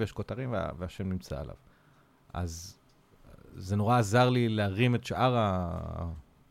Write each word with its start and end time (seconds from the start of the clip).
ויש 0.00 0.12
כותרים 0.12 0.52
וה, 0.52 0.70
והשם 0.78 1.08
נמצא 1.08 1.40
עליו. 1.40 1.54
אז 2.32 2.78
זה 3.56 3.76
נורא 3.76 3.98
עזר 3.98 4.30
לי 4.30 4.48
להרים 4.48 4.94
את 4.94 5.04
שאר 5.04 5.36
ה... 5.36 6.10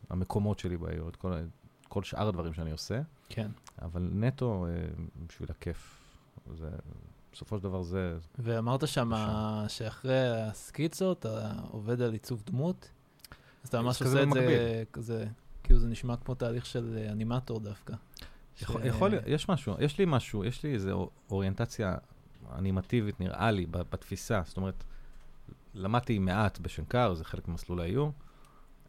המקומות 0.09 0.59
שלי 0.59 0.77
בעיר, 0.77 1.09
את 1.09 1.15
כל, 1.15 1.33
כל 1.87 2.03
שאר 2.03 2.27
הדברים 2.27 2.53
שאני 2.53 2.71
עושה. 2.71 3.01
כן. 3.29 3.51
אבל 3.81 4.09
נטו, 4.13 4.65
אה, 4.65 4.87
בשביל 5.27 5.49
הכיף. 5.51 6.03
זה, 6.55 6.69
בסופו 7.33 7.57
של 7.57 7.63
דבר 7.63 7.81
זה... 7.81 8.17
ואמרת 8.39 8.87
שם 8.87 9.11
שאחרי 9.67 10.27
הסקיצות 10.27 11.19
אתה 11.19 11.51
עובד 11.71 12.01
על 12.01 12.13
עיצוב 12.13 12.43
דמות, 12.45 12.91
אז 13.63 13.69
אתה 13.69 13.81
ממש 13.81 14.01
עושה 14.01 14.23
את 14.23 14.27
זה 14.33 14.83
כזה, 14.93 15.25
כאילו 15.63 15.79
זה 15.79 15.87
נשמע 15.87 16.15
כמו 16.15 16.35
תהליך 16.35 16.65
של 16.65 16.97
אה, 16.97 17.11
אנימטור 17.11 17.59
דווקא. 17.59 17.93
יכול. 18.61 18.85
יכול, 18.85 19.13
יש 19.25 19.49
משהו, 19.49 19.73
יש 19.79 19.97
לי 19.97 20.05
משהו, 20.07 20.45
יש 20.45 20.63
לי 20.63 20.73
איזו 20.73 21.09
אוריינטציה 21.31 21.95
אנימטיבית, 22.57 23.19
נראה 23.19 23.51
לי, 23.51 23.65
בתפיסה. 23.65 24.41
זאת 24.45 24.57
אומרת, 24.57 24.83
למדתי 25.73 26.19
מעט 26.19 26.59
בשנקר, 26.59 27.13
זה 27.13 27.25
חלק 27.25 27.47
ממסלול 27.47 27.79
האיור, 27.79 28.11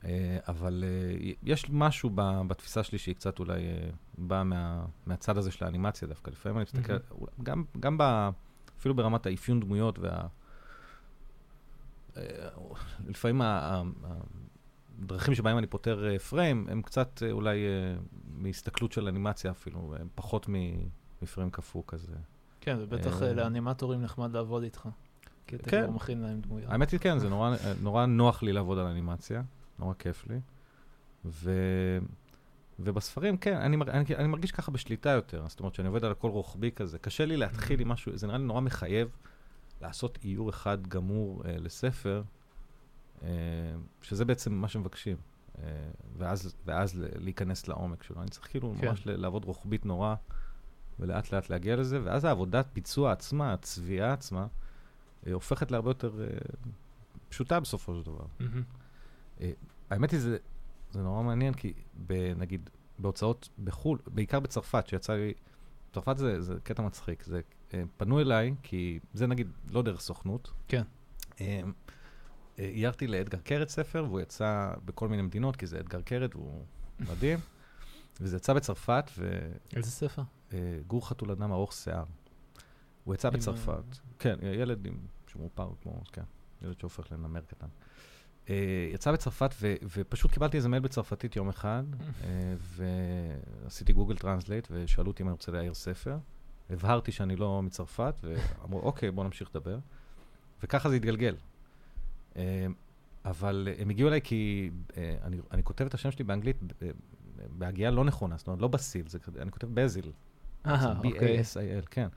אה, 0.04 0.38
אבל 0.48 0.84
אה, 0.86 1.32
יש 1.42 1.70
משהו 1.70 2.10
בתפיסה 2.46 2.82
שלי 2.82 2.98
שהיא 2.98 3.14
קצת 3.14 3.38
אולי 3.38 3.66
אה, 3.66 3.90
באה 4.18 4.44
מה, 4.44 4.84
מהצד 5.06 5.38
הזה 5.38 5.50
של 5.50 5.64
האנימציה 5.64 6.08
דווקא. 6.08 6.30
לפעמים 6.30 6.58
אני 6.58 6.62
מסתכל, 6.62 6.96
mm-hmm. 6.96 7.42
גם, 7.42 7.64
גם 7.80 7.98
ב, 7.98 8.30
אפילו 8.78 8.94
ברמת 8.94 9.26
האפיון 9.26 9.60
דמויות 9.60 9.98
וה... 9.98 10.26
לפעמים 13.06 13.40
הדרכים 15.02 15.34
שבהם 15.34 15.58
אני 15.58 15.66
פותר 15.66 16.18
פריים, 16.18 16.66
הם 16.70 16.82
קצת 16.82 17.22
אולי 17.30 17.58
מהסתכלות 18.24 18.92
של 18.92 19.08
אנימציה 19.08 19.50
אפילו, 19.50 19.94
הם 20.00 20.08
פחות 20.14 20.46
מפריים 21.22 21.50
קפוא 21.50 21.82
כזה. 21.86 22.16
כן, 22.60 22.76
ובטח 22.80 23.22
לאנימטורים 23.22 24.02
נחמד 24.02 24.32
לעבוד 24.32 24.62
איתך. 24.62 24.88
כי 25.46 25.56
אתה 25.56 25.70
כן. 25.70 25.82
כבר 25.82 25.90
מכין 25.90 26.20
להם 26.20 26.40
דמויות. 26.40 26.70
האמת 26.70 26.90
היא, 26.90 27.00
כן, 27.00 27.18
זה 27.18 27.28
נורא, 27.28 27.56
נורא 27.82 28.06
נוח 28.06 28.42
לי 28.42 28.52
לעבוד 28.52 28.78
על 28.78 28.86
אנימציה, 28.86 29.42
נורא 29.78 29.94
כיף 29.94 30.26
לי. 30.26 30.40
ו... 31.24 31.52
ובספרים, 32.80 33.36
כן, 33.36 33.56
אני, 33.56 33.76
אני, 33.88 34.04
אני 34.16 34.28
מרגיש 34.28 34.52
ככה 34.52 34.70
בשליטה 34.70 35.10
יותר. 35.10 35.44
זאת 35.48 35.60
אומרת, 35.60 35.74
שאני 35.74 35.88
עובד 35.88 36.04
על 36.04 36.12
הכל 36.12 36.30
רוחבי 36.30 36.70
כזה, 36.76 36.98
קשה 36.98 37.26
לי 37.26 37.36
להתחיל 37.36 37.80
עם 37.80 37.88
משהו, 37.88 38.16
זה 38.16 38.26
נראה 38.26 38.38
לי 38.38 38.44
נורא 38.44 38.60
מחייב 38.60 39.08
לעשות 39.80 40.18
איור 40.24 40.50
אחד 40.50 40.86
גמור 40.86 41.42
אה, 41.44 41.56
לספר, 41.58 42.22
אה, 43.22 43.28
שזה 44.02 44.24
בעצם 44.24 44.54
מה 44.54 44.68
שמבקשים. 44.68 45.16
אה, 45.58 45.64
ואז, 46.16 46.56
ואז 46.64 47.04
להיכנס 47.18 47.68
לעומק 47.68 48.02
שלו. 48.02 48.22
אני 48.22 48.30
צריך 48.30 48.50
כאילו 48.50 48.74
כן. 48.80 48.88
ממש 48.88 49.02
לעבוד 49.06 49.44
רוחבית 49.44 49.86
נורא, 49.86 50.14
ולאט 51.00 51.32
לאט 51.32 51.50
להגיע 51.50 51.76
לזה, 51.76 52.00
ואז 52.04 52.24
העבודת 52.24 52.66
ביצוע 52.74 53.12
עצמה, 53.12 53.52
הצביעה 53.52 54.12
עצמה, 54.12 54.46
אה, 55.26 55.32
הופכת 55.32 55.70
להרבה 55.70 55.90
יותר 55.90 56.22
אה, 56.22 56.26
פשוטה 57.28 57.60
בסופו 57.60 57.94
של 57.94 58.02
דבר. 58.02 58.24
Mm-hmm. 58.40 59.42
האמת 59.90 60.10
היא, 60.10 60.20
זה, 60.20 60.36
זה 60.90 61.02
נורא 61.02 61.22
מעניין, 61.22 61.54
כי 61.54 61.72
נגיד 62.36 62.70
בהוצאות 62.98 63.48
בחו"ל, 63.64 63.98
בעיקר 64.06 64.40
בצרפת, 64.40 64.86
שיצא 64.86 65.12
לי, 65.12 65.32
צרפת 65.92 66.16
זה, 66.16 66.42
זה 66.42 66.54
קטע 66.62 66.82
מצחיק, 66.82 67.24
זה, 67.24 67.40
פנו 67.96 68.20
אליי, 68.20 68.54
כי 68.62 68.98
זה 69.14 69.26
נגיד 69.26 69.50
לא 69.70 69.82
דרך 69.82 70.00
סוכנות. 70.00 70.50
כן. 70.68 70.82
איירתי 72.58 73.06
לאדגר 73.06 73.38
קרת 73.38 73.68
ספר, 73.68 74.04
והוא 74.08 74.20
יצא 74.20 74.72
בכל 74.84 75.08
מיני 75.08 75.22
מדינות, 75.22 75.56
כי 75.56 75.66
זה 75.66 75.80
אדגר 75.80 76.00
קרת, 76.00 76.36
והוא 76.36 76.64
מדהים. 77.00 77.38
וזה 78.20 78.36
יצא 78.36 78.52
בצרפת, 78.52 79.10
ו... 79.18 79.38
איזה 79.76 79.90
ספר? 79.90 80.22
גור 80.86 81.08
חתול 81.08 81.30
אדם 81.30 81.52
ארוך 81.52 81.72
שיער. 81.72 82.04
הוא 83.04 83.14
יצא 83.14 83.30
בצרפת. 83.30 83.98
כן, 84.18 84.38
ילד 84.42 84.86
עם 84.86 84.98
שמאופר 85.26 85.70
כמו, 85.82 86.02
כן, 86.12 86.22
ילד 86.62 86.80
שהופך 86.80 87.12
לנמר 87.12 87.40
קטן. 87.40 87.66
אה, 88.46 88.50
יצא 88.94 89.12
בצרפת, 89.12 89.54
ו, 89.60 89.74
ופשוט 89.82 90.30
קיבלתי 90.30 90.56
איזה 90.56 90.68
מייל 90.68 90.82
בצרפתית 90.82 91.36
יום 91.36 91.48
אחד, 91.48 91.84
אה, 92.00 92.24
ועשיתי 93.64 93.92
Google 93.92 94.16
Translate, 94.16 94.68
ושאלו 94.70 95.08
אותי 95.08 95.22
אם 95.22 95.28
אני 95.28 95.32
רוצה 95.32 95.52
לאייר 95.52 95.74
ספר. 95.74 96.18
הבהרתי 96.70 97.12
שאני 97.12 97.36
לא 97.36 97.62
מצרפת, 97.62 98.14
ואמרו, 98.22 98.80
אוקיי, 98.80 99.10
בוא 99.10 99.24
נמשיך 99.24 99.48
לדבר. 99.50 99.78
וככה 100.62 100.88
זה 100.88 100.96
התגלגל. 100.96 101.36
אבל 103.24 103.68
הם 103.78 103.90
הגיעו 103.90 104.08
אליי 104.08 104.20
כי 104.24 104.70
אני, 105.22 105.36
אני 105.50 105.62
כותב 105.62 105.86
את 105.86 105.94
השם 105.94 106.10
שלי 106.10 106.24
באנגלית 106.24 106.56
בהגייה 107.58 107.90
לא 107.90 108.04
נכונה, 108.04 108.36
זאת 108.36 108.46
אומרת, 108.46 108.62
לא 108.62 108.68
בסיל, 108.68 109.08
זה, 109.08 109.18
אני 109.38 109.50
כותב 109.50 109.68
בזיל. 109.74 110.12
אה, 110.66 110.96
אוקיי. 110.96 111.40
B-A-S-I-L, 111.40 111.86
כן. 111.90 112.08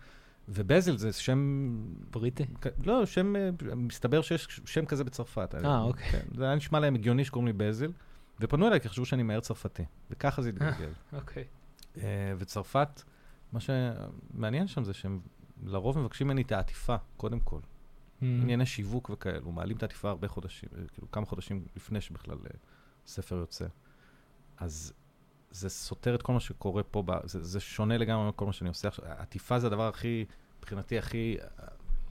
ובזל 0.50 0.98
זה 0.98 1.14
שם... 1.14 1.70
בריטי? 2.12 2.46
לא, 2.86 3.06
שם, 3.06 3.36
אה, 3.36 3.50
מסתבר 3.76 4.22
שיש 4.22 4.62
שם 4.66 4.86
כזה 4.86 5.04
בצרפת. 5.04 5.56
אה, 5.56 5.82
אוקיי. 5.82 6.12
כן, 6.12 6.26
זה 6.36 6.46
היה 6.46 6.56
נשמע 6.56 6.80
להם 6.80 6.96
הגיוני 6.96 7.26
שקוראים 7.26 7.48
לי 7.48 7.54
בזל, 7.54 7.92
ופנו 8.40 8.68
אליי 8.68 8.80
כי 8.80 8.90
חשבו 8.90 9.06
שאני 9.06 9.24
מהר 9.24 9.40
צרפתי, 9.40 9.84
וככה 10.12 10.42
זה 10.42 10.50
התגלגל. 10.50 10.90
אוקיי. 11.14 11.44
אה, 11.98 12.34
וצרפת, 12.38 13.04
מה 13.52 13.60
שמעניין 13.60 14.68
שם 14.68 14.84
זה 14.84 14.94
שהם 14.94 15.20
לרוב 15.64 16.00
מבקשים 16.00 16.28
ממני 16.28 16.42
את 16.42 16.52
העטיפה, 16.52 16.96
קודם 17.18 17.40
כל. 17.40 17.60
Mm. 17.60 18.24
ענייני 18.24 18.66
שיווק 18.66 19.10
וכאלו, 19.10 19.52
מעלים 19.52 19.78
את 19.78 19.84
העטיפה 19.84 20.10
הרבה 20.10 20.28
חודשים, 20.28 20.70
אה, 20.78 20.84
כאילו 20.94 21.12
כמה 21.12 21.26
חודשים 21.26 21.66
לפני 21.76 22.02
שבכלל 22.02 22.38
ספר 23.08 23.36
יוצא. 23.36 23.66
אז 24.58 24.94
זה 25.52 25.70
סותר 25.70 26.16
את 26.16 26.22
כל 26.22 26.34
מה 26.34 26.40
שקורה 26.40 26.84
פה, 26.84 27.04
ב, 27.06 27.12
זה, 27.24 27.44
זה 27.44 27.60
שונה 27.60 27.98
לגמרי 27.98 28.30
מכל 28.30 28.46
מה 28.46 28.54
שאני 28.54 28.68
עושה 28.68 28.88
עכשיו. 28.88 29.06
עטיפה 29.06 29.60
זה 29.60 29.68
הדבר 29.68 29.88
הכי, 29.88 30.26
מבחינתי, 30.60 30.98
הכי, 30.98 31.38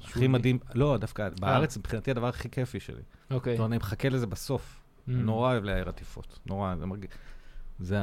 הכי 0.05 0.29
מדהים. 0.29 0.59
לא, 0.75 0.97
דווקא 0.97 1.23
אה. 1.23 1.31
בארץ, 1.41 1.77
מבחינתי 1.77 2.11
הדבר 2.11 2.27
הכי 2.27 2.51
כיפי 2.51 2.81
שלי. 2.81 3.03
אוקיי. 3.31 3.53
זאת 3.53 3.59
אומרת, 3.59 3.71
אני 3.71 3.77
מחכה 3.77 4.09
לזה 4.09 4.27
בסוף. 4.27 4.81
Mm. 5.09 5.13
נורא 5.13 5.53
אוהב 5.53 5.65
להעיר 5.65 5.89
עטיפות. 5.89 6.39
נורא, 6.47 6.77
זה 6.77 6.87
מרגיש... 6.87 7.11
זה 7.79 7.99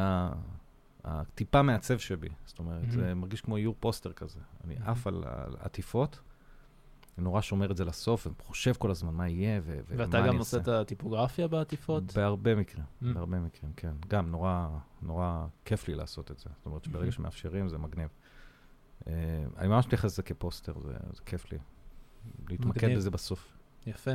הטיפה 1.04 1.62
מעצב 1.62 1.98
שבי. 1.98 2.30
זאת 2.46 2.60
אומרת, 2.60 2.84
mm-hmm. 2.84 2.92
זה 2.92 3.14
מרגיש 3.14 3.42
כמו 3.42 3.58
איור 3.58 3.76
פוסטר 3.80 4.12
כזה. 4.12 4.40
אני 4.64 4.78
mm-hmm. 4.78 4.90
עף 4.90 5.08
על 5.08 5.24
עטיפות. 5.60 6.20
נורא 7.18 7.42
שומר 7.42 7.72
את 7.72 7.78
זה 7.78 7.86
לסוף, 7.86 8.28
וחושב 8.28 8.74
כל 8.74 8.92
הזמן 8.92 9.14
מה 9.14 9.30
יהיה 9.30 9.62
ו- 9.64 9.80
ומה 9.88 10.04
אני 10.04 10.04
אעשה. 10.04 10.18
ואתה 10.18 10.28
גם 10.28 10.38
עושה 10.38 10.58
את 10.58 10.68
הטיפוגרפיה 10.68 11.48
בעטיפות? 11.48 12.14
בהרבה 12.14 12.56
מקרים, 12.56 12.86
mm. 12.86 13.06
בהרבה 13.14 13.40
מקרים, 13.40 13.72
כן. 13.78 13.94
גם 14.08 14.32
נורא, 14.32 14.68
נורא 15.02 15.48
כיף 15.66 15.88
לי 15.88 15.96
לעשות 15.96 16.32
את 16.32 16.38
זה. 16.40 16.50
זאת 16.58 16.66
אומרת 16.66 16.84
שברגע 16.84 17.10
mm-hmm. 17.10 17.12
שמאפשרים 17.12 17.70
זה 17.70 17.78
מגניב. 17.78 18.10
Uh, 19.00 19.08
אני 19.58 19.68
ממש 19.68 19.86
מתייחס 19.86 20.14
לזה 20.14 20.24
כפוסטר, 20.24 20.74
זה, 20.80 20.94
זה 21.14 21.22
כיף 21.26 21.52
לי. 21.52 21.58
להתמקד 22.50 22.84
מגניב. 22.84 22.98
בזה 22.98 23.12
בסוף. 23.12 23.58
יפה. 23.88 24.12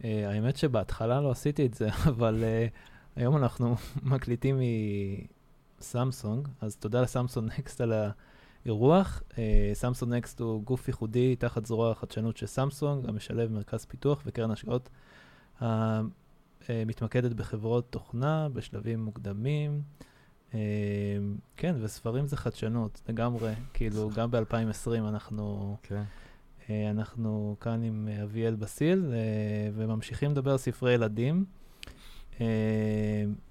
Uh, 0.00 0.04
האמת 0.04 0.56
שבהתחלה 0.56 1.20
לא 1.20 1.30
עשיתי 1.30 1.66
את 1.66 1.74
זה, 1.74 1.88
אבל 2.10 2.44
uh, 2.44 2.76
היום 3.16 3.36
אנחנו 3.36 3.76
מקליטים 4.02 4.60
מסמסונג, 5.80 6.48
אז 6.60 6.76
תודה 6.76 7.02
לסמסונג 7.02 7.52
נקסט 7.58 7.80
על 7.80 7.92
ה... 7.92 8.10
אירוח. 8.66 9.22
סמסונג 9.74 10.12
uh, 10.12 10.16
נקסט 10.16 10.40
הוא 10.40 10.62
גוף 10.62 10.88
ייחודי 10.88 11.36
תחת 11.36 11.66
זרוע 11.66 11.90
החדשנות 11.90 12.36
של 12.36 12.46
סמסונג, 12.46 13.08
המשלב 13.08 13.52
מרכז 13.52 13.84
פיתוח 13.84 14.22
וקרן 14.26 14.50
השקעות 14.50 14.88
המתמקדת 15.60 17.30
uh, 17.30 17.34
בחברות 17.34 17.86
תוכנה 17.90 18.48
בשלבים 18.48 19.04
מוקדמים. 19.04 19.82
Uh, 20.50 20.54
כן, 21.56 21.74
וספרים 21.80 22.26
זה 22.26 22.36
חדשנות 22.36 23.02
לגמרי, 23.08 23.52
כאילו 23.74 24.10
גם 24.14 24.30
ב-2020 24.30 24.98
אנחנו. 24.98 25.76
כן. 25.82 26.02
אנחנו 26.90 27.56
כאן 27.60 27.82
עם 27.82 28.08
אביאל 28.22 28.54
בסיל 28.54 29.12
וממשיכים 29.74 30.30
לדבר 30.30 30.50
על 30.50 30.58
ספרי 30.58 30.92
ילדים. 30.92 31.44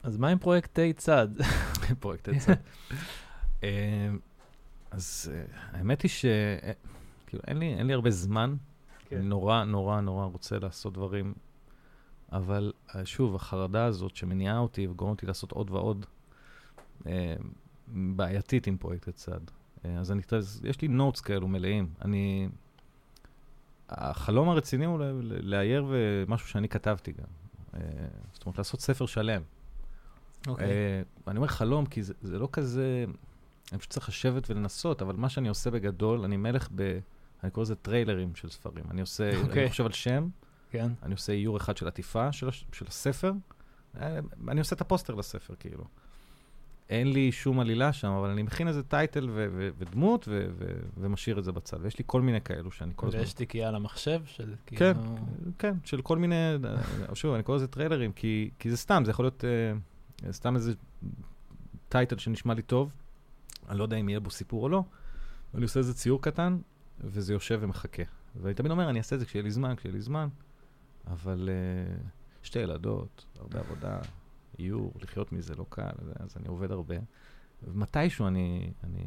אז 0.03 0.17
מה 0.17 0.27
עם 0.27 0.37
פרויקטי 0.37 0.93
צד? 0.93 1.27
פרויקטי 1.99 2.31
צד. 2.39 2.53
אז 4.91 5.31
uh, 5.31 5.56
האמת 5.78 6.01
היא 6.01 6.12
שכאילו 6.12 7.44
אין 7.47 7.57
לי, 7.57 7.73
אין 7.73 7.88
לי 7.88 7.94
הרבה 7.94 8.12
זמן. 8.12 8.56
כן. 9.00 9.16
אני 9.16 9.25
נורא, 9.25 9.63
נורא, 9.63 10.01
נורא 10.01 10.26
רוצה 10.26 10.59
לעשות 10.59 10.93
דברים, 10.93 11.34
אבל 12.32 12.73
uh, 12.87 12.93
שוב, 13.05 13.35
החרדה 13.35 13.85
הזאת 13.85 14.16
שמניעה 14.16 14.58
אותי 14.58 14.87
וגורמת 14.87 15.16
אותי 15.16 15.26
לעשות 15.26 15.52
עוד 15.52 15.72
ועוד, 15.72 16.05
uh, 17.03 17.08
בעייתית 17.87 18.67
עם 18.67 18.78
פרויקט 18.78 19.08
הצד. 19.08 19.40
Uh, 19.47 19.87
אז 19.99 20.11
אני, 20.11 20.22
יש 20.64 20.82
לי 20.82 20.88
נוטס 20.88 21.22
כאלו 21.22 21.47
מלאים. 21.47 21.90
אני... 22.02 22.49
החלום 23.90 24.49
הרציני 24.49 24.85
הוא 24.85 24.99
לאייר 25.22 25.93
משהו 26.28 26.47
שאני 26.47 26.70
כתבתי 26.70 27.11
גם. 27.11 27.28
אה, 27.73 27.78
זאת 28.34 28.46
אומרת, 28.46 28.58
לעשות 28.58 28.81
ספר 28.81 29.05
שלם. 29.05 29.41
אוקיי. 30.47 30.67
אוקיי. 30.67 30.69
אה, 31.25 31.29
אני 31.29 31.38
אומר 31.38 31.47
חלום, 31.47 31.85
כי 31.85 32.03
זה, 32.03 32.14
זה 32.22 32.40
לא 32.40 32.49
כזה... 32.52 33.05
אני 33.72 33.79
פשוט 33.79 33.91
צריך 33.91 34.09
לשבת 34.09 34.50
ולנסות, 34.50 35.02
אבל 35.02 35.16
מה 35.16 35.29
שאני 35.29 35.50
עושה 35.50 35.72
בגדול, 35.72 36.23
אני 36.23 36.38
מלך 36.38 36.70
ב... 36.76 37.00
אני 37.44 37.52
קורא 37.52 37.64
לזה 37.64 37.76
טריילרים 37.76 38.35
של 38.35 38.50
ספרים. 38.50 38.85
אני 38.91 39.02
עושה, 39.02 39.32
אוקיי. 39.31 39.35
אני 39.35 39.44
אוקיי. 39.44 39.70
חושב 39.70 39.85
על 39.85 39.91
שם, 39.91 40.29
כן. 40.70 40.91
אני 41.03 41.14
עושה 41.14 41.34
איור 41.34 41.58
אחד 41.58 41.78
של 41.78 41.88
עטיפה 41.88 42.32
של, 42.32 42.50
של 42.72 42.85
הספר, 42.88 43.32
אה, 44.02 44.20
אני 44.47 44.59
עושה 44.59 44.76
את 44.76 44.82
הפוסטר 44.82 45.16
לספר, 45.16 45.56
כאילו. 45.59 45.84
אין 46.90 47.14
לי 47.14 47.32
שום 47.32 47.59
עלילה 47.59 47.94
שם, 47.94 48.08
אבל 48.08 48.29
אני 48.29 48.44
מכין 48.44 48.67
איזה 48.67 48.84
title 48.84 49.29
ו- 49.29 49.47
ו- 49.52 49.70
ודמות 49.78 50.28
ו- 50.28 50.47
ו- 50.58 50.79
ומשאיר 50.97 51.40
את 51.40 51.44
זה 51.44 51.52
בצד. 51.52 51.78
ויש 51.82 51.97
לי 51.97 52.03
כל 52.08 52.22
מיני 52.22 52.41
כאלו 52.41 52.72
שאני 52.72 52.91
כל 52.96 53.08
הזמן... 53.08 53.20
ויש 53.20 53.34
תיקייה 53.34 53.67
על 53.67 53.76
המחשב 53.76 54.22
של 54.26 54.56
כן, 54.66 54.76
כאילו... 54.76 55.16
כן, 55.59 55.73
של 55.84 56.02
כל 56.02 56.17
מיני, 56.17 56.35
שוב, 57.14 57.34
אני 57.34 57.44
קורא 57.44 57.58
לזה 57.58 57.67
טריילרים, 57.67 58.12
כי, 58.12 58.50
כי 58.59 58.70
זה 58.70 58.78
סתם, 58.78 59.02
זה 59.06 59.12
יכול 59.12 59.26
להיות 59.26 59.44
uh, 59.44 60.32
סתם 60.32 60.56
איזה 60.56 60.73
טייטל 61.90 62.17
שנשמע 62.17 62.53
לי 62.53 62.62
טוב, 62.62 62.94
אני 63.70 63.78
לא 63.78 63.84
יודע 63.84 63.97
אם 63.97 64.09
יהיה 64.09 64.20
בו 64.20 64.29
סיפור 64.29 64.64
או 64.64 64.70
לא, 64.70 64.84
אני 65.53 65.64
עושה 65.64 65.79
איזה 65.79 65.94
ציור 65.94 66.22
קטן, 66.22 66.58
וזה 67.00 67.34
יושב 67.34 67.59
ומחכה. 67.62 68.03
ואני 68.35 68.53
תמיד 68.53 68.72
אומר, 68.72 68.90
אני 68.90 68.97
אעשה 68.97 69.16
את 69.16 69.20
זה 69.20 69.26
כשיהיה 69.26 69.44
לי 69.44 69.52
זמן, 69.52 69.76
כשיהיה 69.76 69.94
לי 69.94 70.02
זמן, 70.02 70.28
אבל 71.08 71.50
uh, 71.50 72.08
שתי 72.44 72.59
ילדות, 72.59 73.26
הרבה 73.40 73.59
עבודה, 73.59 74.00
איור, 74.59 74.94
לחיות 75.02 75.32
מזה 75.32 75.56
לא 75.56 75.66
קל, 75.70 75.96
אז 76.20 76.38
אני 76.38 76.47
עובד 76.47 76.72
הרבה. 76.72 76.96
ומתישהו 77.64 78.28
אני, 78.28 78.72
אני 78.84 79.03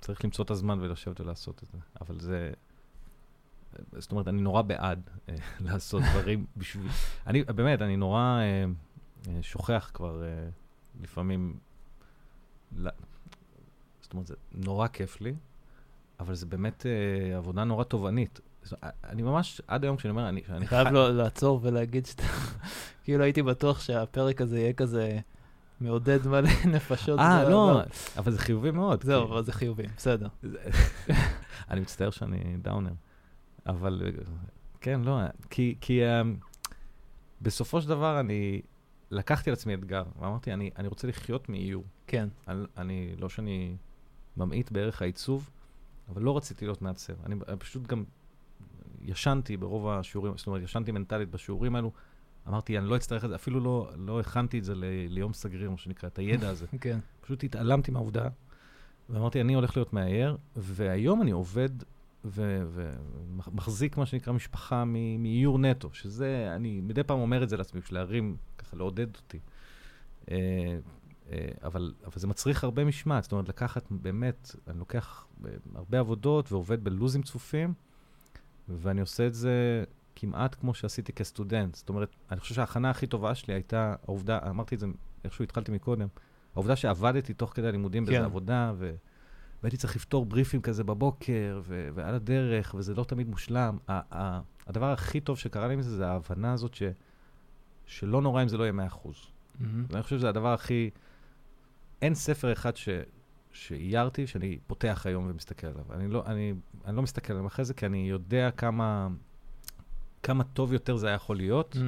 צריך 0.00 0.24
למצוא 0.24 0.44
את 0.44 0.50
הזמן 0.50 0.80
ולשבת 0.80 1.20
ולעשות 1.20 1.62
את 1.62 1.68
זה. 1.68 1.78
אבל 2.00 2.20
זה, 2.20 2.52
זאת 3.92 4.12
אומרת, 4.12 4.28
אני 4.28 4.42
נורא 4.42 4.62
בעד 4.62 5.10
אה, 5.28 5.34
לעשות 5.66 6.02
דברים 6.10 6.46
בשביל... 6.56 6.86
אני, 7.26 7.44
באמת, 7.44 7.82
אני 7.82 7.96
נורא 7.96 8.40
אה, 8.40 8.64
אה, 9.28 9.42
שוכח 9.42 9.90
כבר 9.94 10.24
אה, 10.24 10.48
לפעמים... 11.00 11.58
זאת 14.06 14.12
אומרת, 14.12 14.26
זה 14.26 14.34
נורא 14.52 14.88
כיף 14.88 15.20
לי, 15.20 15.34
אבל 16.20 16.34
זה 16.34 16.46
באמת 16.46 16.86
אה, 16.86 17.36
עבודה 17.36 17.64
נורא 17.64 17.84
תובענית. 17.84 18.40
אני 18.82 19.22
ממש, 19.22 19.60
עד 19.66 19.84
היום 19.84 19.96
כשאני 19.96 20.10
אומר, 20.10 20.28
אני... 20.28 20.42
אני 20.50 20.66
חייב 20.66 20.88
לא, 20.88 21.16
לעצור 21.16 21.60
ולהגיד 21.62 22.06
שאתה... 22.06 22.22
כאילו 23.04 23.24
הייתי 23.24 23.42
בטוח 23.42 23.80
שהפרק 23.80 24.40
הזה 24.40 24.58
יהיה 24.58 24.72
כזה 24.72 25.18
מעודד 25.80 26.26
מלא 26.26 26.48
נפשות. 26.74 27.18
אה, 27.18 27.42
לא, 27.42 27.50
לא, 27.50 27.82
אבל 28.16 28.32
זה 28.32 28.38
חיובי 28.38 28.70
מאוד. 28.70 29.02
זהו, 29.04 29.24
אבל 29.24 29.44
זה 29.44 29.52
חיובי, 29.52 29.86
בסדר. 29.96 30.28
אני 31.70 31.80
מצטער 31.80 32.10
שאני 32.10 32.56
דאונר. 32.62 32.92
אבל 33.66 34.02
כן, 34.80 35.00
לא, 35.04 35.20
כי, 35.50 35.74
כי 35.80 36.00
um, 36.02 36.46
בסופו 37.42 37.80
של 37.80 37.88
דבר 37.88 38.20
אני 38.20 38.60
לקחתי 39.10 39.50
על 39.50 39.54
עצמי 39.54 39.74
אתגר, 39.74 40.04
ואמרתי, 40.18 40.52
אני, 40.52 40.70
אני 40.78 40.88
רוצה 40.88 41.08
לחיות 41.08 41.48
מאיור. 41.48 41.84
כן. 42.06 42.28
אני, 42.48 42.64
אני, 42.76 43.14
לא 43.18 43.28
שאני 43.28 43.76
ממעיט 44.36 44.72
בערך 44.72 45.02
העיצוב, 45.02 45.50
אבל 46.08 46.22
לא 46.22 46.36
רציתי 46.36 46.64
להיות 46.64 46.82
מעצב. 46.82 47.14
אני, 47.26 47.34
פשוט 47.58 47.86
גם 47.86 48.04
ישנתי 49.02 49.56
ברוב 49.56 49.88
השיעורים, 49.88 50.36
זאת 50.36 50.46
אומרת, 50.46 50.62
ישנתי 50.62 50.92
מנטלית 50.92 51.30
בשיעורים 51.30 51.76
האלו. 51.76 51.92
אמרתי, 52.48 52.78
אני 52.78 52.88
לא 52.88 52.96
אצטרך 52.96 53.24
את 53.24 53.28
זה, 53.28 53.34
אפילו 53.34 53.60
לא, 53.60 53.90
לא 53.96 54.20
הכנתי 54.20 54.58
את 54.58 54.64
זה 54.64 54.74
ל, 54.74 54.84
ליום 55.08 55.32
סגריר, 55.32 55.70
מה 55.70 55.76
שנקרא, 55.76 56.08
את 56.08 56.18
הידע 56.18 56.48
הזה. 56.48 56.66
כן. 56.80 56.98
פשוט 57.20 57.44
התעלמתי 57.44 57.90
מהעובדה, 57.90 58.28
ואמרתי, 59.10 59.40
אני 59.40 59.54
הולך 59.54 59.76
להיות 59.76 59.92
מאייר, 59.92 60.36
והיום 60.56 61.22
אני 61.22 61.30
עובד 61.30 61.70
ומחזיק, 62.24 63.96
מה 63.96 64.06
שנקרא, 64.06 64.32
משפחה 64.32 64.84
מאיור 65.18 65.58
נטו, 65.58 65.88
שזה, 65.92 66.52
אני 66.56 66.80
מדי 66.80 67.02
פעם 67.02 67.18
אומר 67.18 67.42
את 67.42 67.48
זה 67.48 67.56
לעצמי, 67.56 67.80
בשביל 67.80 67.98
להרים, 67.98 68.36
ככה 68.58 68.76
לעודד 68.76 69.06
אותי. 69.16 69.38
אה, 71.32 71.48
אבל, 71.62 71.94
אבל 72.04 72.12
זה 72.16 72.26
מצריך 72.26 72.64
הרבה 72.64 72.84
משמעת, 72.84 73.22
זאת 73.22 73.32
אומרת, 73.32 73.48
לקחת 73.48 73.86
באמת, 73.90 74.56
אני 74.68 74.78
לוקח 74.78 75.26
אה, 75.44 75.50
הרבה 75.74 75.98
עבודות 75.98 76.52
ועובד 76.52 76.84
בלוזים 76.84 77.22
צפופים, 77.22 77.74
ואני 78.68 79.00
עושה 79.00 79.26
את 79.26 79.34
זה 79.34 79.84
כמעט 80.16 80.54
כמו 80.54 80.74
שעשיתי 80.74 81.12
כסטודנט. 81.12 81.74
זאת 81.74 81.88
אומרת, 81.88 82.16
אני 82.30 82.40
חושב 82.40 82.54
שההכנה 82.54 82.90
הכי 82.90 83.06
טובה 83.06 83.34
שלי 83.34 83.54
הייתה 83.54 83.94
העובדה, 84.02 84.38
אמרתי 84.50 84.74
את 84.74 84.80
זה 84.80 84.86
איכשהו 85.24 85.42
התחלתי 85.42 85.72
מקודם, 85.72 86.08
העובדה 86.54 86.76
שעבדתי 86.76 87.34
תוך 87.34 87.52
כדי 87.54 87.68
הלימודים 87.68 88.04
כן. 88.06 88.12
באיזה 88.12 88.24
עבודה, 88.24 88.72
ו... 88.76 88.94
והייתי 89.62 89.76
צריך 89.76 89.96
לפתור 89.96 90.26
בריפים 90.26 90.60
כזה 90.60 90.84
בבוקר, 90.84 91.60
ו- 91.64 91.88
ועל 91.94 92.14
הדרך, 92.14 92.74
וזה 92.78 92.94
לא 92.94 93.04
תמיד 93.04 93.28
מושלם. 93.28 93.78
ה- 93.88 94.16
ה- 94.18 94.40
הדבר 94.66 94.92
הכי 94.92 95.20
טוב 95.20 95.38
שקרה 95.38 95.68
לי 95.68 95.76
מזה, 95.76 95.96
זה 95.96 96.08
ההבנה 96.08 96.52
הזאת 96.52 96.74
ש- 96.74 96.82
שלא 97.86 98.22
נורא 98.22 98.42
אם 98.42 98.48
זה 98.48 98.56
לא 98.58 98.62
יהיה 98.64 98.72
100%. 98.72 99.06
Mm-hmm. 99.06 99.64
ואני 99.88 100.02
חושב 100.02 100.18
שזה 100.18 100.28
הדבר 100.28 100.52
הכי... 100.52 100.90
אין 102.02 102.14
ספר 102.14 102.52
אחד 102.52 102.76
ש... 102.76 102.88
שאיירתי, 103.56 104.26
שאני 104.26 104.58
פותח 104.66 105.02
היום 105.04 105.30
ומסתכל 105.30 105.66
עליו. 105.66 105.84
אני 105.90 106.08
לא, 106.08 106.22
אני, 106.26 106.54
אני 106.84 106.96
לא 106.96 107.02
מסתכל 107.02 107.32
עליו 107.32 107.46
אחרי 107.46 107.64
זה, 107.64 107.74
כי 107.74 107.86
אני 107.86 108.08
יודע 108.08 108.50
כמה, 108.50 109.08
כמה 110.22 110.44
טוב 110.44 110.72
יותר 110.72 110.96
זה 110.96 111.06
היה 111.06 111.14
יכול 111.14 111.36
להיות, 111.36 111.76
mm. 111.76 111.78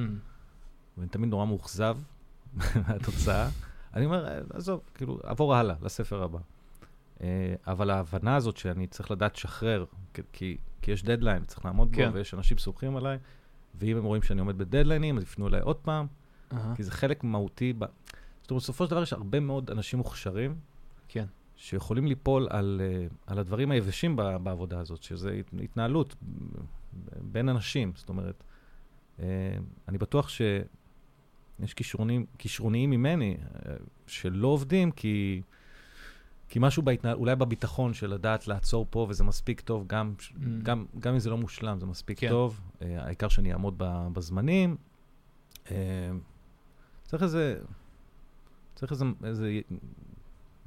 ואני 0.97 1.09
תמיד 1.09 1.29
נורא 1.29 1.45
מאוכזב 1.45 1.97
מהתוצאה. 2.87 3.49
אני 3.93 4.05
אומר, 4.05 4.41
עזוב, 4.53 4.81
כאילו, 4.95 5.19
עבור 5.23 5.55
הלאה, 5.55 5.75
לספר 5.81 6.23
הבא. 6.23 6.39
אה, 7.21 7.55
אבל 7.67 7.89
ההבנה 7.89 8.35
הזאת 8.35 8.57
שאני 8.57 8.87
צריך 8.87 9.11
לדעת 9.11 9.35
לשחרר, 9.35 9.85
כי, 10.33 10.57
כי 10.81 10.91
יש 10.91 11.03
דדליין, 11.03 11.45
צריך 11.45 11.65
לעמוד 11.65 11.89
כן. 11.93 12.09
בו, 12.09 12.13
ויש 12.13 12.33
אנשים 12.33 12.57
סומכים 12.57 12.95
עליי, 12.95 13.17
ואם 13.75 13.97
הם 13.97 14.03
רואים 14.03 14.23
שאני 14.23 14.39
עומד 14.39 14.57
בדדליינים, 14.57 15.17
אז 15.17 15.23
יפנו 15.23 15.47
אליי 15.47 15.61
עוד 15.61 15.75
פעם, 15.75 16.07
uh-huh. 16.51 16.55
כי 16.75 16.83
זה 16.83 16.91
חלק 16.91 17.23
מהותי. 17.23 17.73
ב... 17.79 17.85
זאת 18.49 18.51
אומרת, 18.51 18.63
בסופו 18.63 18.85
של 18.85 18.91
דבר 18.91 19.03
יש 19.03 19.13
הרבה 19.13 19.39
מאוד 19.39 19.71
אנשים 19.71 19.99
מוכשרים, 19.99 20.55
כן. 21.07 21.25
שיכולים 21.55 22.07
ליפול 22.07 22.47
על, 22.49 22.81
אה, 22.83 23.07
על 23.27 23.39
הדברים 23.39 23.71
היבשים 23.71 24.15
בעבודה 24.15 24.79
הזאת, 24.79 25.03
שזה 25.03 25.41
התנהלות 25.63 26.15
בין 27.21 27.49
אנשים. 27.49 27.91
זאת 27.95 28.09
אומרת, 28.09 28.43
אה, 29.19 29.25
אני 29.87 29.97
בטוח 29.97 30.29
שיש 30.29 31.73
כישרוניים 32.37 32.89
ממני 32.89 33.37
שלא 34.07 34.47
עובדים, 34.47 34.91
כי... 34.91 35.41
כי 36.51 36.59
משהו 36.61 36.83
בהתנהל, 36.83 37.15
אולי 37.15 37.35
בביטחון 37.35 37.93
של 37.93 38.13
לדעת 38.13 38.47
לעצור 38.47 38.87
פה, 38.89 39.05
וזה 39.09 39.23
מספיק 39.23 39.61
טוב, 39.61 39.83
גם, 39.87 40.13
mm. 40.19 40.33
גם, 40.63 40.85
גם 40.99 41.13
אם 41.13 41.19
זה 41.19 41.29
לא 41.29 41.37
מושלם, 41.37 41.79
זה 41.79 41.85
מספיק 41.85 42.19
כן. 42.19 42.29
טוב. 42.29 42.61
Uh, 42.79 42.83
העיקר 42.97 43.27
שאני 43.27 43.53
אעמוד 43.53 43.75
בזמנים. 44.13 44.77
Uh, 45.65 45.69
צריך 47.03 47.23
איזה, 47.23 47.59
צריך 48.79 48.91
איזה, 48.91 49.05
איזה 49.23 49.59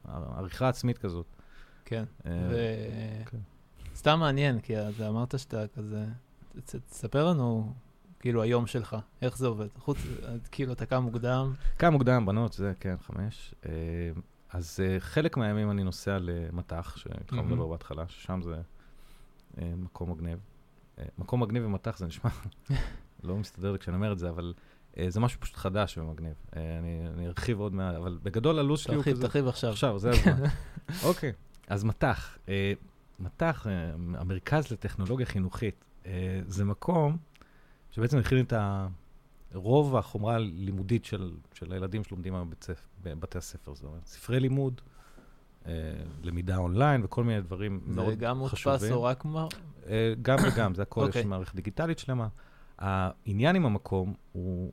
עריכה 0.05 0.69
עצמית 0.69 0.99
כזאת. 0.99 1.27
כן. 1.85 2.05
Uh, 2.23 2.27
ו... 2.51 2.57
כן. 3.27 3.39
סתם 3.95 4.19
מעניין, 4.19 4.61
כי 4.61 4.79
אז 4.79 5.03
אמרת 5.03 5.39
שאתה 5.39 5.69
כזה, 5.69 6.05
תספר 6.65 7.31
לנו, 7.31 7.75
כאילו, 8.21 8.43
היום 8.43 8.67
שלך, 8.67 8.97
איך 9.23 9.39
זה 9.39 9.47
עובד. 9.47 9.67
חוץ, 9.79 9.99
כאילו, 10.51 10.73
אתה 10.73 10.87
קם 10.87 11.03
מוקדם. 11.03 11.55
קם 11.77 11.93
מוקדם, 11.93 12.27
בנות, 12.27 12.53
זה, 12.53 12.73
כן, 12.81 12.95
חמש. 13.01 13.55
Uh, 13.63 13.67
אז 14.51 14.81
uh, 14.81 15.01
חלק 15.01 15.37
מהימים 15.37 15.71
אני 15.71 15.85
נוסע 15.85 16.19
למטח, 16.21 16.97
שהתחלנו 16.97 17.49
לדבר 17.51 17.67
בהתחלה, 17.67 18.09
ששם 18.09 18.41
זה 18.43 18.63
מקום 19.61 20.11
מגניב. 20.11 20.39
מקום 21.19 21.43
מגניב 21.43 21.65
ומטח 21.65 21.99
זה 21.99 22.07
נשמע, 22.07 22.31
לא 23.25 23.37
מסתדר 23.37 23.73
לי 23.73 23.79
כשאני 23.79 23.97
אומר 23.97 24.13
את 24.13 24.19
זה, 24.19 24.31
אבל 24.31 24.55
זה 25.09 25.21
משהו 25.21 25.41
פשוט 25.41 25.57
חדש 25.57 25.99
ומגניב. 25.99 26.33
Uh, 26.33 26.57
אני, 26.79 27.09
אני 27.15 27.27
ארחיב 27.27 27.61
עוד 27.61 27.75
מעט, 27.75 27.95
אבל 27.95 28.19
בגדול 28.23 28.59
הלו"ז 28.59 28.81
שלי 28.81 28.95
הוא 28.95 29.03
כזה... 29.03 29.11
תרחיב, 29.11 29.27
תרחיב 29.27 29.49
עכשיו. 29.49 29.71
עכשיו, 29.71 29.99
זה 29.99 30.11
הזמן. 30.11 30.33
אוקיי, 31.09 31.31
okay, 31.31 31.35
אז 31.69 31.85
מטח. 31.85 32.39
Uh, 32.47 32.51
מטח, 33.21 33.67
המרכז 34.15 34.73
לטכנולוגיה 34.73 35.27
חינוכית, 35.27 35.85
זה 36.47 36.65
מקום 36.65 37.17
שבעצם 37.91 38.19
הכין 38.19 38.41
את. 38.41 38.53
רוב 39.55 39.97
החומרה 39.97 40.35
הלימודית 40.35 41.05
של, 41.05 41.33
של 41.55 41.73
הילדים 41.73 42.05
שלומדים 42.05 42.35
היום 42.35 42.51
בבתי 43.03 43.39
הספר, 43.39 43.75
זאת 43.75 43.85
אומרת, 43.85 44.07
ספרי 44.07 44.41
לימוד, 44.41 44.81
אה, 45.67 45.73
למידה 46.23 46.57
אונליין 46.57 47.05
וכל 47.05 47.25
מיני 47.25 47.41
דברים 47.41 47.81
מאוד 47.85 47.91
חשובים. 47.93 48.19
זה 48.19 48.25
גם 48.25 48.39
מודפס 48.39 48.91
או 48.91 49.03
רק 49.03 49.25
מה? 49.25 49.47
אה, 49.87 50.15
גם 50.23 50.39
וגם, 50.47 50.75
זה 50.75 50.83
הכל, 50.83 51.01
okay. 51.01 51.09
יש 51.09 51.09
אוקיי. 51.09 51.25
מערכת 51.25 51.55
דיגיטלית 51.55 51.99
שלמה. 51.99 52.29
העניין 52.79 53.57
עם 53.57 53.67
המקום 53.67 54.15
הוא 54.33 54.73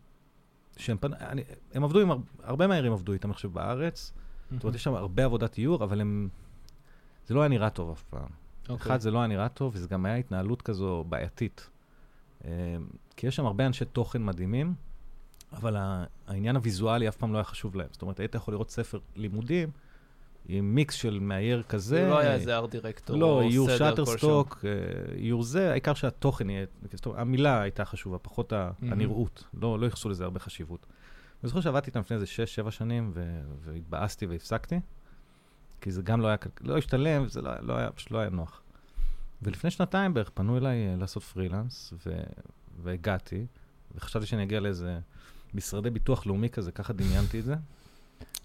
שהם 0.79 0.98
פנ... 0.98 1.13
אני, 1.13 1.43
הם 1.74 1.83
עבדו 1.83 2.00
עם, 2.00 2.09
הרבה 2.43 2.67
מהעירים 2.67 2.93
עבדו 2.93 3.13
איתם, 3.13 3.33
חושב, 3.33 3.53
בארץ. 3.53 4.13
זאת 4.51 4.63
אומרת, 4.63 4.75
יש 4.75 4.83
שם 4.83 4.93
הרבה 4.93 5.25
עבודת 5.25 5.57
איור, 5.57 5.83
אבל 5.83 6.01
הם... 6.01 6.29
זה 7.27 7.33
לא 7.33 7.41
היה 7.41 7.50
נראה 7.50 7.69
טוב 7.69 7.91
אף 7.91 8.03
פעם. 8.03 8.21
Okay. 8.21 8.69
אוקיי. 8.69 8.88
אחד, 8.91 9.00
זה 9.00 9.12
לא 9.12 9.19
היה 9.19 9.27
נראה 9.27 9.50
טוב, 9.50 9.71
וזה 9.75 9.88
גם 9.88 10.05
היה 10.05 10.15
התנהלות 10.15 10.62
כזו 10.62 11.05
בעייתית. 11.09 11.69
אה, 12.45 12.51
כי 13.15 13.27
יש 13.27 13.36
שם 13.36 13.45
הרבה 13.45 13.65
אנשי 13.65 13.86
תוכן 13.86 14.25
מדהימים, 14.25 14.74
אבל 15.53 15.75
העניין 16.27 16.55
הוויזואלי 16.55 17.07
אף 17.07 17.15
פעם 17.15 17.33
לא 17.33 17.38
היה 17.38 17.43
חשוב 17.43 17.75
להם. 17.75 17.88
זאת 17.91 18.01
אומרת, 18.01 18.19
היית 18.19 18.36
יכול 18.36 18.53
לראות 18.53 18.71
ספר 18.71 19.00
לימודים 19.15 19.69
עם 20.48 20.75
מיקס 20.75 20.96
של 20.96 21.19
מאייר 21.19 21.63
כזה. 21.63 22.08
לא 22.10 22.19
היה 22.19 22.34
איזה 22.34 22.58
ארט 22.58 22.72
דירקטור 22.72 23.17
לא, 23.17 23.41
איור 23.41 23.69
שאטרסטוק, 23.77 24.65
איור 25.15 25.43
זה, 25.43 25.72
העיקר 25.72 25.93
שהתוכן 25.93 26.50
יהיה, 26.50 26.65
זאת 26.91 27.05
אומרת, 27.05 27.19
המילה 27.19 27.62
הייתה 27.62 27.86
חשובה, 27.86 28.17
פחות 28.17 28.53
mm-hmm. 28.53 28.86
הנראות. 28.91 29.43
לא, 29.53 29.79
לא 29.79 29.86
ייחסו 29.86 30.10
לזה 30.10 30.24
הרבה 30.24 30.39
חשיבות. 30.39 30.86
אני 31.43 31.48
זוכר 31.48 31.62
שעבדתי 31.62 31.89
איתם 31.89 32.00
לפני 32.00 32.15
איזה 32.15 32.25
6-7 32.67 32.72
שנים, 32.72 33.12
והתבאסתי 33.63 34.25
והפסקתי, 34.25 34.79
כי 35.81 35.91
זה 35.91 36.01
גם 36.01 36.22
לא 36.22 36.27
היה, 36.27 36.38
לא 36.62 36.77
השתלם, 36.77 37.27
זה 37.27 37.41
לא, 37.41 37.51
לא 37.62 37.74
היה, 37.74 37.91
פשוט 37.91 38.12
לא 38.12 38.17
היה 38.17 38.29
נוח. 38.29 38.62
ולפני 39.41 39.72
שנתיים 39.72 40.13
בערך 40.13 40.29
פנו 40.34 40.58
אליי 40.58 40.88
אה, 40.88 40.96
לעשות 40.96 41.24
פרילנס, 41.24 41.93
ו... 42.05 42.19
והגעתי, 42.84 43.46
וחשבתי 43.96 44.25
שאני 44.25 44.43
אגיע 44.43 44.60
לאיזה 44.60 45.00
משרדי 45.53 45.89
ביטוח 45.89 46.25
לאומי 46.25 46.50
כזה, 46.50 46.72
ככה 46.72 46.93
דמיינתי 46.93 47.39
את 47.39 47.46
זה. 47.46 47.55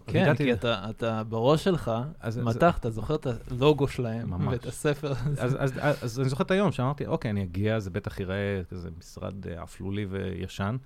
כן, 0.07 0.35
כי 0.37 0.53
אתה, 0.53 0.91
אתה 0.91 1.23
בראש 1.25 1.65
שלך 1.65 1.91
אז, 2.21 2.39
מתח, 2.39 2.79
אתה 2.79 2.91
זוכר 2.91 3.15
את 3.15 3.27
הלוגו 3.51 3.89
שלהם, 3.89 4.31
ממש. 4.31 4.53
ואת 4.53 4.67
הספר. 4.67 5.13
אז, 5.13 5.57
אז, 5.59 5.73
אז, 5.81 6.05
אז 6.05 6.21
אני 6.21 6.29
זוכר 6.29 6.45
את 6.45 6.51
היום 6.51 6.73
שאמרתי, 6.73 7.07
אוקיי, 7.07 7.31
אני 7.31 7.43
אגיע, 7.43 7.79
זה 7.79 7.91
בטח 7.91 8.21
ייראה 8.21 8.63
כזה 8.71 8.89
משרד 8.99 9.47
אה, 9.47 9.63
אפלולי 9.63 10.07
וישן. 10.11 10.77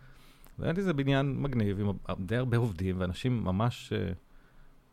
והיה 0.59 0.73
לי 0.73 0.79
איזה 0.79 0.93
בניין 0.93 1.43
מגניב 1.43 1.81
עם 1.81 1.93
די 2.19 2.37
הרבה 2.37 2.57
עובדים, 2.57 2.97
ואנשים 3.01 3.45
ממש 3.45 3.93
uh, 3.93 4.15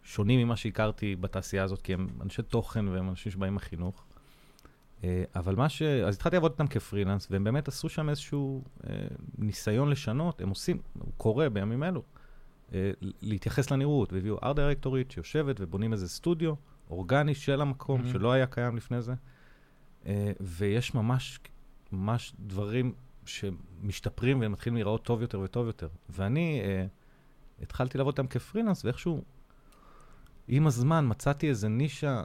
שונים 0.04 0.40
ממה 0.40 0.56
שהכרתי 0.56 1.16
בתעשייה 1.16 1.64
הזאת, 1.64 1.82
כי 1.82 1.94
הם 1.94 2.08
אנשי 2.22 2.42
תוכן 2.42 2.88
והם 2.88 3.10
אנשים 3.10 3.32
שבאים 3.32 3.56
מחינוך. 3.56 4.06
Uh, 5.02 5.06
אבל 5.36 5.56
מה 5.56 5.70
ש... 5.70 5.82
אז 5.82 6.16
התחלתי 6.16 6.36
לעבוד 6.36 6.52
איתם 6.52 6.68
כפרילנס, 6.68 7.28
והם 7.32 7.44
באמת 7.44 7.68
עשו 7.68 7.90
שם 7.90 8.10
איזשהו 8.10 8.64
uh, 8.64 8.88
ניסיון 9.38 9.90
לשנות, 9.90 10.42
הם 10.42 10.50
עושים, 10.50 10.78
הוא 11.00 11.12
קורה 11.18 11.50
בימים 11.50 11.84
אלו, 11.84 12.04
להתייחס 13.22 13.72
לנראות, 13.72 14.14
והביאו 14.14 14.38
ארט 14.44 14.56
דירקטורית 14.56 15.12
שיושבת 15.12 15.56
ובונים 15.60 15.94
איזה 15.94 16.10
סטודיו 16.10 16.54
אורגני 16.90 17.36
של 17.36 17.62
המקום, 17.62 18.02
mm-hmm. 18.02 18.12
שלא 18.12 18.32
היה 18.32 18.48
קיים 18.48 18.78
לפני 18.78 19.02
זה, 19.02 19.14
uh, 20.04 20.08
ויש 20.40 20.94
ממש, 20.94 21.40
ממש 21.92 22.34
דברים 22.40 22.94
שמשתפרים 23.26 24.40
והם 24.40 24.52
מתחילים 24.52 24.76
להיראות 24.76 25.04
טוב 25.04 25.22
יותר 25.22 25.40
וטוב 25.40 25.68
יותר. 25.68 25.88
ואני 26.10 26.62
uh, 26.62 27.64
התחלתי 27.64 27.98
לעבוד 27.98 28.14
איתם 28.14 28.28
כפרילנס, 28.28 28.86
ואיכשהו, 28.86 29.24
עם 30.48 30.68
הזמן 30.68 31.06
מצאתי 31.08 31.50
איזה 31.50 31.70
נישה 31.70 32.24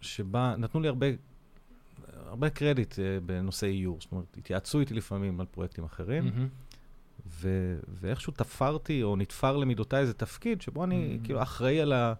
שבה 0.00 0.54
נתנו 0.58 0.80
לי 0.80 0.88
הרבה, 0.88 1.06
הרבה 2.26 2.50
קרדיט 2.50 2.92
uh, 2.92 2.96
בנושא 3.26 3.66
איור. 3.66 3.98
זאת 4.00 4.12
אומרת, 4.12 4.36
התייעצו 4.38 4.80
איתי 4.80 4.94
לפעמים 4.94 5.40
על 5.40 5.46
פרויקטים 5.46 5.84
אחרים, 5.84 6.28
mm-hmm. 6.28 6.71
ו- 7.32 7.78
ואיכשהו 7.88 8.32
תפרתי 8.32 9.02
או 9.02 9.16
נתפר 9.16 9.56
למידותיי 9.56 10.00
איזה 10.00 10.14
תפקיד 10.14 10.62
שבו 10.62 10.84
אני 10.84 11.18
mm-hmm. 11.20 11.24
כאילו 11.24 11.42
אחראי 11.42 11.80
על, 11.80 11.92
ה- 11.92 12.14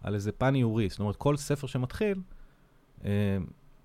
על 0.00 0.14
איזה 0.14 0.32
פן 0.32 0.54
איורי. 0.54 0.88
זאת 0.88 0.98
אומרת, 0.98 1.16
כל 1.16 1.36
ספר 1.36 1.66
שמתחיל, 1.66 2.20
uh, 3.00 3.04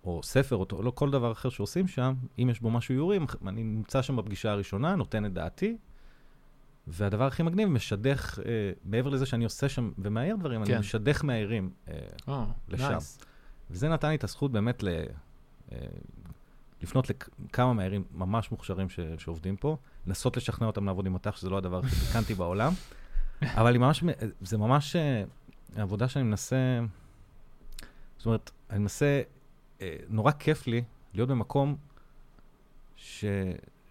או 0.03 0.23
ספר, 0.23 0.55
או 0.55 0.83
לא 0.83 0.91
כל 0.91 1.11
דבר 1.11 1.31
אחר 1.31 1.49
שעושים 1.49 1.87
שם, 1.87 2.13
אם 2.39 2.49
יש 2.49 2.59
בו 2.59 2.69
משהו 2.69 2.93
איורי, 2.93 3.19
אני 3.47 3.63
נמצא 3.63 4.01
שם 4.01 4.15
בפגישה 4.15 4.51
הראשונה, 4.51 4.95
נותן 4.95 5.25
את 5.25 5.33
דעתי, 5.33 5.77
והדבר 6.87 7.23
הכי 7.23 7.43
מגניב, 7.43 7.69
משדך, 7.69 8.39
אה, 8.45 8.71
מעבר 8.85 9.09
לזה 9.09 9.25
שאני 9.25 9.43
עושה 9.43 9.69
שם 9.69 9.91
ומאייר 9.97 10.35
דברים, 10.35 10.65
כן. 10.65 10.71
אני 10.71 10.79
משדך 10.79 11.23
מאיירים 11.23 11.69
אה, 11.87 11.93
oh, 12.27 12.31
לשם. 12.67 12.97
Nice. 12.97 13.25
וזה 13.71 13.89
נתן 13.89 14.09
לי 14.09 14.15
את 14.15 14.23
הזכות 14.23 14.51
באמת 14.51 14.83
ל, 14.83 14.87
אה, 15.71 15.77
לפנות 16.81 17.09
לכמה 17.09 17.73
מאיירים 17.73 18.03
ממש 18.11 18.51
מוכשרים 18.51 18.89
ש, 18.89 18.99
שעובדים 19.17 19.55
פה, 19.55 19.77
לנסות 20.09 20.37
לשכנע 20.37 20.67
אותם 20.67 20.85
לעבוד 20.85 21.05
עם 21.05 21.13
מטח, 21.13 21.37
שזה 21.37 21.49
לא 21.49 21.57
הדבר 21.57 21.79
הכי 21.79 21.95
פיקנטי 21.95 22.33
בעולם, 22.33 22.73
אבל 23.43 23.77
ממש, 23.77 24.03
זה 24.41 24.57
ממש 24.57 24.95
אה, 24.95 25.23
עבודה 25.75 26.07
שאני 26.07 26.23
מנסה, 26.23 26.79
זאת 28.17 28.25
אומרת, 28.25 28.51
אני 28.69 28.79
מנסה 28.79 29.21
אה, 29.81 29.95
נורא 30.09 30.31
כיף 30.31 30.67
לי 30.67 30.83
להיות 31.13 31.29
במקום 31.29 31.75
ש... 32.95 33.25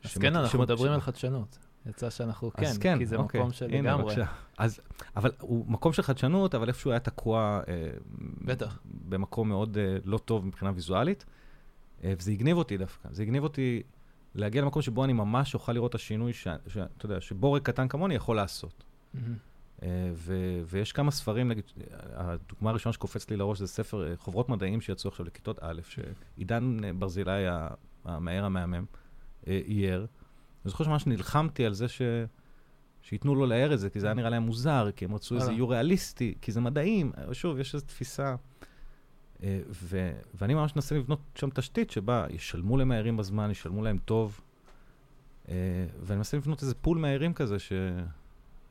אז 0.05 0.19
כן, 0.19 0.37
אנחנו 0.37 0.59
מדברים 0.59 0.93
על 0.93 1.01
חדשנות. 1.01 1.59
יצא 1.87 2.11
שאנחנו 2.11 2.53
כן, 2.53 2.73
כן, 2.81 2.99
כי 2.99 3.07
זה 3.07 3.17
אוקיי, 3.17 3.41
מקום 3.41 3.53
של 3.53 3.67
לגמרי. 3.67 4.15
אז, 4.59 4.81
אבל 5.17 5.33
הוא 5.41 5.67
מקום 5.69 5.93
של 5.93 6.03
חדשנות, 6.03 6.55
אבל 6.55 6.69
איפשהו 6.69 6.91
היה 6.91 7.01
תקוע... 7.01 7.61
אה, 7.69 7.91
בטח. 8.45 8.79
במקום 8.85 9.49
מאוד 9.49 9.79
אה, 9.79 9.97
לא 10.05 10.19
טוב 10.19 10.47
מבחינה 10.47 10.73
ויזואלית, 10.75 11.25
אה, 12.05 12.13
וזה 12.19 12.31
הגניב 12.31 12.57
אותי 12.57 12.77
דווקא. 12.77 13.09
זה 13.13 13.23
הגניב 13.23 13.43
אותי 13.43 13.83
להגיע 14.35 14.63
למקום 14.63 14.83
שבו 14.83 15.05
אני 15.05 15.13
ממש 15.13 15.55
אוכל 15.55 15.73
לראות 15.73 15.91
את 15.91 15.95
השינוי, 15.95 16.33
שאתה 16.33 17.07
יודע, 17.07 17.21
שבורג 17.21 17.63
קטן 17.63 17.89
כמוני 17.89 18.15
יכול 18.15 18.37
לעשות. 18.37 18.85
Mm-hmm. 19.15 19.19
אה, 19.83 20.11
ו- 20.15 20.61
ויש 20.67 20.93
כמה 20.93 21.11
ספרים, 21.11 21.49
נגיד, 21.49 21.65
הדוגמה 22.15 22.71
הראשונה 22.71 22.93
שקופץ 22.93 23.31
לי 23.31 23.37
לראש 23.37 23.59
זה 23.59 23.67
ספר 23.67 24.09
אה, 24.09 24.17
חוברות 24.17 24.49
מדעים 24.49 24.81
שיצאו 24.81 25.11
עכשיו 25.11 25.27
לכיתות 25.27 25.59
א', 25.61 25.81
שעידן 25.89 26.85
אה, 26.85 26.93
ברזילי, 26.93 27.47
המאהר 28.05 28.45
המהמם, 28.45 28.85
אייר. 29.47 30.01
אני 30.65 30.71
זוכר 30.71 30.85
שממש 30.85 31.07
נלחמתי 31.07 31.67
על 31.67 31.75
זה 31.75 31.89
ש... 31.89 32.03
שייתנו 33.03 33.35
לו 33.35 33.47
לאר 33.47 33.75
את 33.75 33.81
זה, 33.81 33.91
כי 33.91 34.01
זה 34.01 34.07
היה 34.07 34.15
נראה 34.15 34.31
להם 34.31 34.43
מוזר, 34.43 34.91
כי 34.97 35.05
הם 35.05 35.15
רצו 35.15 35.35
איזה 35.35 35.51
איור 35.51 35.73
ריאליסטי, 35.73 36.35
כי 36.43 36.53
זה 36.53 36.61
מדעים. 36.61 37.13
שוב, 37.33 37.59
יש 37.59 37.75
איזו 37.75 37.87
תפיסה. 37.87 38.35
ו- 39.71 40.13
ואני 40.35 40.55
ממש 40.55 40.77
מנסה 40.77 40.95
לבנות 40.95 41.21
שם 41.35 41.51
תשתית 41.51 41.91
שבה 41.91 42.27
ישלמו 42.31 42.77
למאיירים 42.77 43.17
בזמן, 43.17 43.51
ישלמו 43.51 43.83
להם 43.83 43.99
טוב. 44.05 44.41
ואני 45.49 46.17
מנסה 46.17 46.37
לבנות 46.37 46.63
איזה 46.63 46.75
פול 46.75 46.99
מאיירים 46.99 47.35
כזה, 47.35 47.59
ש... 47.59 47.73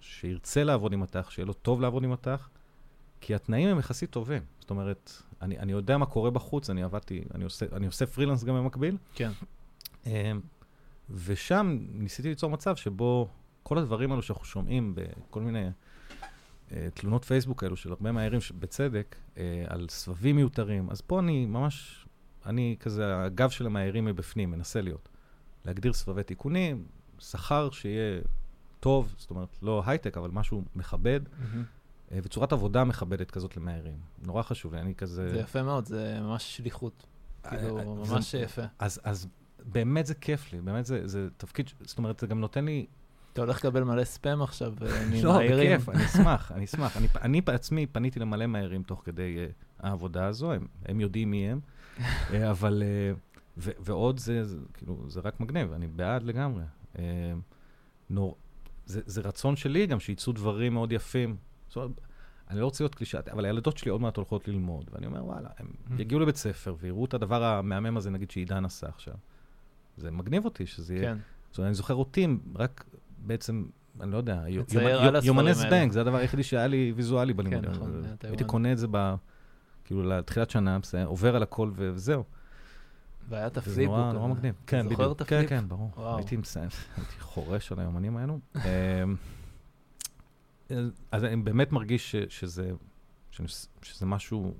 שירצה 0.01 0.63
לעבוד 0.63 0.93
עם 0.93 0.99
מטח, 0.99 1.29
שיהיה 1.29 1.45
לו 1.45 1.53
טוב 1.53 1.81
לעבוד 1.81 2.03
עם 2.03 2.11
מטח, 2.11 2.49
כי 3.21 3.35
התנאים 3.35 3.69
הם 3.69 3.79
יחסית 3.79 4.09
טובים. 4.09 4.41
זאת 4.59 4.69
אומרת, 4.69 5.11
אני, 5.41 5.59
אני 5.59 5.71
יודע 5.71 5.97
מה 5.97 6.05
קורה 6.05 6.31
בחוץ, 6.31 6.69
אני 6.69 6.83
עבדתי, 6.83 7.23
אני 7.35 7.43
עושה, 7.43 7.65
אני 7.73 7.85
עושה 7.85 8.05
פרילנס 8.05 8.43
גם 8.43 8.55
במקביל. 8.55 8.97
כן. 9.13 9.31
Um, 10.03 10.07
ושם 11.09 11.77
ניסיתי 11.91 12.29
ליצור 12.29 12.49
מצב 12.49 12.75
שבו 12.75 13.29
כל 13.63 13.77
הדברים 13.77 14.11
האלו 14.11 14.21
שאנחנו 14.21 14.45
שומעים 14.45 14.95
בכל 14.95 15.41
מיני 15.41 15.69
תלונות 16.93 17.25
פייסבוק 17.25 17.63
האלו 17.63 17.75
של 17.75 17.89
הרבה 17.89 18.11
מהערים, 18.11 18.39
בצדק, 18.59 19.15
uh, 19.35 19.37
על 19.67 19.87
סבבים 19.89 20.35
מיותרים, 20.35 20.89
אז 20.89 21.01
פה 21.01 21.19
אני 21.19 21.45
ממש, 21.45 22.05
אני 22.45 22.75
כזה, 22.79 23.23
הגב 23.23 23.49
של 23.49 23.65
המהערים 23.65 24.05
מבפנים, 24.05 24.51
מנסה 24.51 24.81
להיות. 24.81 25.09
להגדיר 25.65 25.93
סבבי 25.93 26.23
תיקונים, 26.23 26.85
שכר 27.19 27.71
שיהיה 27.71 28.21
טוב, 28.79 29.13
זאת 29.17 29.29
אומרת, 29.29 29.57
לא 29.61 29.83
הייטק, 29.85 30.17
אבל 30.17 30.29
משהו 30.31 30.63
מכבד, 30.75 31.19
mm-hmm. 31.25 32.11
וצורת 32.11 32.53
עבודה 32.53 32.83
מכבדת 32.83 33.31
כזאת 33.31 33.57
למהירים. 33.57 33.97
נורא 34.25 34.43
חשוב 34.43 34.73
אני 34.73 34.95
כזה... 34.95 35.29
זה 35.29 35.39
יפה 35.39 35.63
מאוד, 35.63 35.85
זה 35.85 36.17
ממש 36.21 36.57
שליחות. 36.57 37.05
אה, 37.45 37.49
כאילו, 37.49 37.77
אה, 37.79 37.83
ממש 37.85 38.31
זה, 38.31 38.37
יפה. 38.37 38.61
אז, 38.79 38.99
אז 39.03 39.27
באמת 39.63 40.05
זה 40.05 40.15
כיף 40.15 40.53
לי, 40.53 40.61
באמת 40.61 40.85
זה, 40.85 41.07
זה 41.07 41.27
תפקיד, 41.37 41.69
זאת 41.81 41.97
אומרת, 41.97 42.19
זה 42.19 42.27
גם 42.27 42.39
נותן 42.39 42.65
לי... 42.65 42.85
אתה 43.37 43.45
הולך 43.45 43.57
לקבל 43.57 43.83
מלא 43.83 44.03
ספאם 44.03 44.41
עכשיו 44.41 44.73
ממהירים. 44.81 45.25
לא, 45.25 45.39
בכיף, 45.49 45.89
אני 45.89 46.05
אשמח, 46.05 46.51
אני 46.51 46.65
אשמח. 46.65 46.97
אני, 46.97 47.07
אני 47.21 47.41
בעצמי 47.41 47.85
פניתי 47.85 48.19
למלא 48.19 48.45
מהירים 48.45 48.83
תוך 48.83 49.01
כדי 49.05 49.35
uh, 49.37 49.85
העבודה 49.85 50.25
הזו, 50.25 50.53
הם, 50.53 50.67
הם 50.85 50.99
יודעים 50.99 51.31
מי 51.31 51.49
הם, 51.49 51.59
uh, 51.97 52.01
אבל... 52.51 52.83
Uh, 52.83 53.19
ו, 53.57 53.71
ועוד 53.79 54.19
זה, 54.19 54.43
זה, 54.43 54.57
כאילו, 54.73 55.05
זה 55.07 55.19
רק 55.19 55.39
מגניב, 55.39 55.71
אני 55.73 55.87
בעד 55.87 56.23
לגמרי. 56.23 56.63
Uh, 56.95 56.99
נור, 58.09 58.35
זה, 58.85 59.01
זה 59.05 59.21
רצון 59.21 59.55
שלי 59.55 59.87
גם 59.87 59.99
שיצאו 59.99 60.33
דברים 60.33 60.73
מאוד 60.73 60.91
יפים. 60.91 61.37
זאת 61.67 61.75
אומרת, 61.75 61.91
אני 62.49 62.59
לא 62.59 62.65
רוצה 62.65 62.83
להיות 62.83 62.95
קלישאתי, 62.95 63.29
אבל 63.29 63.45
הילדות 63.45 63.77
שלי 63.77 63.91
עוד 63.91 64.01
מעט 64.01 64.17
הולכות 64.17 64.47
ללמוד, 64.47 64.89
ואני 64.93 65.05
אומר, 65.05 65.25
וואלה, 65.25 65.49
הם 65.57 65.67
mm-hmm. 65.67 65.93
יגיעו 66.01 66.19
לבית 66.21 66.35
ספר 66.35 66.75
ויראו 66.79 67.05
את 67.05 67.13
הדבר 67.13 67.43
המהמם 67.43 67.97
הזה, 67.97 68.09
נגיד, 68.09 68.31
שעידן 68.31 68.65
עשה 68.65 68.87
עכשיו. 68.87 69.15
זה 69.97 70.11
מגניב 70.11 70.45
אותי 70.45 70.65
שזה 70.65 70.95
יהיה... 70.95 71.13
כן. 71.13 71.17
זאת 71.49 71.57
אומרת, 71.57 71.67
אני 71.67 71.75
זוכר 71.75 71.95
אותי, 71.95 72.27
רק 72.55 72.85
בעצם, 73.27 73.65
אני 74.01 74.11
לא 74.11 74.17
יודע, 74.17 74.43
יומני 75.23 75.53
זבנג, 75.53 75.91
זה 75.91 76.01
הדבר 76.01 76.17
היחידי 76.17 76.43
שהיה 76.43 76.67
לי 76.67 76.93
ויזואלי 76.95 77.33
בלימוד. 77.33 77.65
כן, 77.65 77.71
נכון. 77.71 78.03
הייתי 78.23 78.43
קונה 78.43 78.71
את 78.71 78.77
זה 78.77 78.87
ב... 78.91 79.15
כאילו, 79.85 80.03
לתחילת 80.03 80.49
שנה, 80.49 80.77
עובר 81.05 81.35
על 81.35 81.43
הכל 81.43 81.71
וזהו. 81.75 82.23
והיה 83.29 83.47
את 83.47 83.57
ה 83.57 83.61
flipbook. 83.61 83.97
זה 83.97 84.13
נורא 84.13 84.27
מגניב. 84.27 84.55
כן, 84.67 84.85
בדיוק. 84.85 85.01
זוכר 85.01 85.11
את 85.11 85.21
ה 85.21 85.26
flip? 85.26 85.49
כן, 85.49 85.61
כן, 85.61 85.67
ברור. 85.67 86.15
הייתי 86.15 86.37
מסיים, 86.37 86.69
הייתי 86.97 87.19
חורש 87.19 87.71
על 87.71 87.79
היומנים 87.79 88.17
האלו. 88.17 88.39
אמ, 88.55 89.15
אז 91.11 91.23
אני 91.23 91.35
באמת 91.35 91.71
מרגיש 91.71 92.15
שזה, 92.15 92.71
שזה 93.81 94.05
משהו 94.05 94.53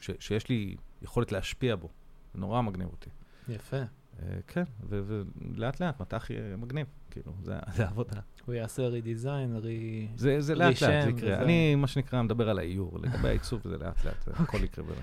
שיש 0.00 0.48
לי 0.48 0.76
יכולת 1.02 1.32
להשפיע 1.32 1.76
בו. 1.76 1.88
זה 2.34 2.40
נורא 2.40 2.62
מגניב 2.62 2.88
אותי. 2.88 3.10
יפה. 3.48 3.82
אה, 4.22 4.38
כן, 4.46 4.64
ולאט 4.88 5.80
לאט 5.80 6.00
מטח 6.00 6.30
יהיה 6.30 6.56
מגניב, 6.56 6.86
כאילו, 7.10 7.32
זה 7.42 7.58
עבודה. 7.86 8.20
הוא 8.46 8.54
יעשה 8.54 8.86
רידיזיין, 8.86 9.56
רי... 9.56 10.08
זה 10.16 10.54
לאט 10.54 10.82
לאט, 10.82 11.04
זה 11.04 11.10
יקרה. 11.10 11.42
אני, 11.42 11.74
מה 11.74 11.86
שנקרא, 11.86 12.22
מדבר 12.22 12.50
על 12.50 12.58
האיור. 12.58 12.98
לגבי 13.02 13.28
העיצוב, 13.28 13.60
זה 13.68 13.78
לאט 13.78 14.04
לאט, 14.04 14.28
הכל. 14.40 14.64
יקרה 14.64 14.84
בזה. 14.84 15.00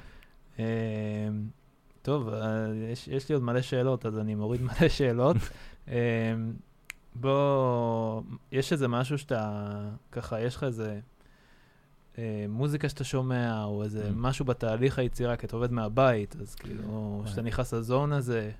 אמ, 0.59 0.63
טוב, 2.01 2.29
אה, 2.29 2.67
יש, 2.91 3.07
יש 3.07 3.29
לי 3.29 3.35
עוד 3.35 3.43
מלא 3.43 3.61
שאלות, 3.61 4.05
אז 4.05 4.19
אני 4.19 4.35
מוריד 4.35 4.61
מלא 4.67 4.89
שאלות. 4.89 5.37
בוא, 7.15 8.21
יש 8.51 8.73
איזה 8.73 8.87
משהו 8.87 9.17
שאתה, 9.17 9.71
ככה, 10.11 10.41
יש 10.41 10.55
לך 10.55 10.63
איזה 10.63 10.99
אה, 12.17 12.45
מוזיקה 12.49 12.89
שאתה 12.89 13.03
שומע, 13.03 13.63
או 13.63 13.83
איזה 13.83 14.07
mm. 14.07 14.13
משהו 14.15 14.45
בתהליך 14.45 14.99
היצירה, 14.99 15.35
כי 15.35 15.45
אתה 15.45 15.55
עובד 15.55 15.71
מהבית, 15.71 16.35
אז 16.41 16.55
כאילו, 16.55 17.21
כשאתה 17.25 17.41
נכנס 17.41 17.73
לזון 17.73 18.13
הזה... 18.13 18.51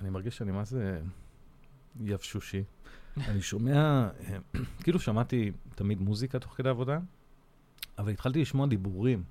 אני 0.00 0.10
מרגיש 0.10 0.36
שאני 0.36 0.52
מה 0.52 0.64
זה 0.64 1.00
יבשושי. 2.00 2.64
אני 3.16 3.42
שומע, 3.42 4.08
כאילו 4.82 5.00
שמעתי 5.00 5.52
תמיד 5.74 6.00
מוזיקה 6.00 6.38
תוך 6.38 6.56
כדי 6.56 6.68
עבודה, 6.68 6.98
אבל 7.98 8.12
התחלתי 8.12 8.40
לשמוע 8.40 8.66
דיבורים 8.66 9.22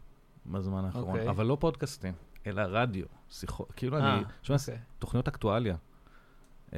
בזמן 0.46 0.86
האחרון, 0.86 1.06
okay. 1.06 1.12
אוקיי. 1.12 1.30
אבל 1.30 1.46
לא 1.46 1.58
פודקאסטים. 1.60 2.14
אלא 2.48 2.62
רדיו, 2.62 3.06
שיחות, 3.30 3.72
כאילו 3.72 3.98
아, 3.98 4.02
אני 4.02 4.08
אה, 4.08 4.22
שומע 4.44 4.60
אוקיי. 4.60 4.78
תוכניות 5.00 5.28
אקטואליה. 5.28 5.76
Uh, 6.70 6.74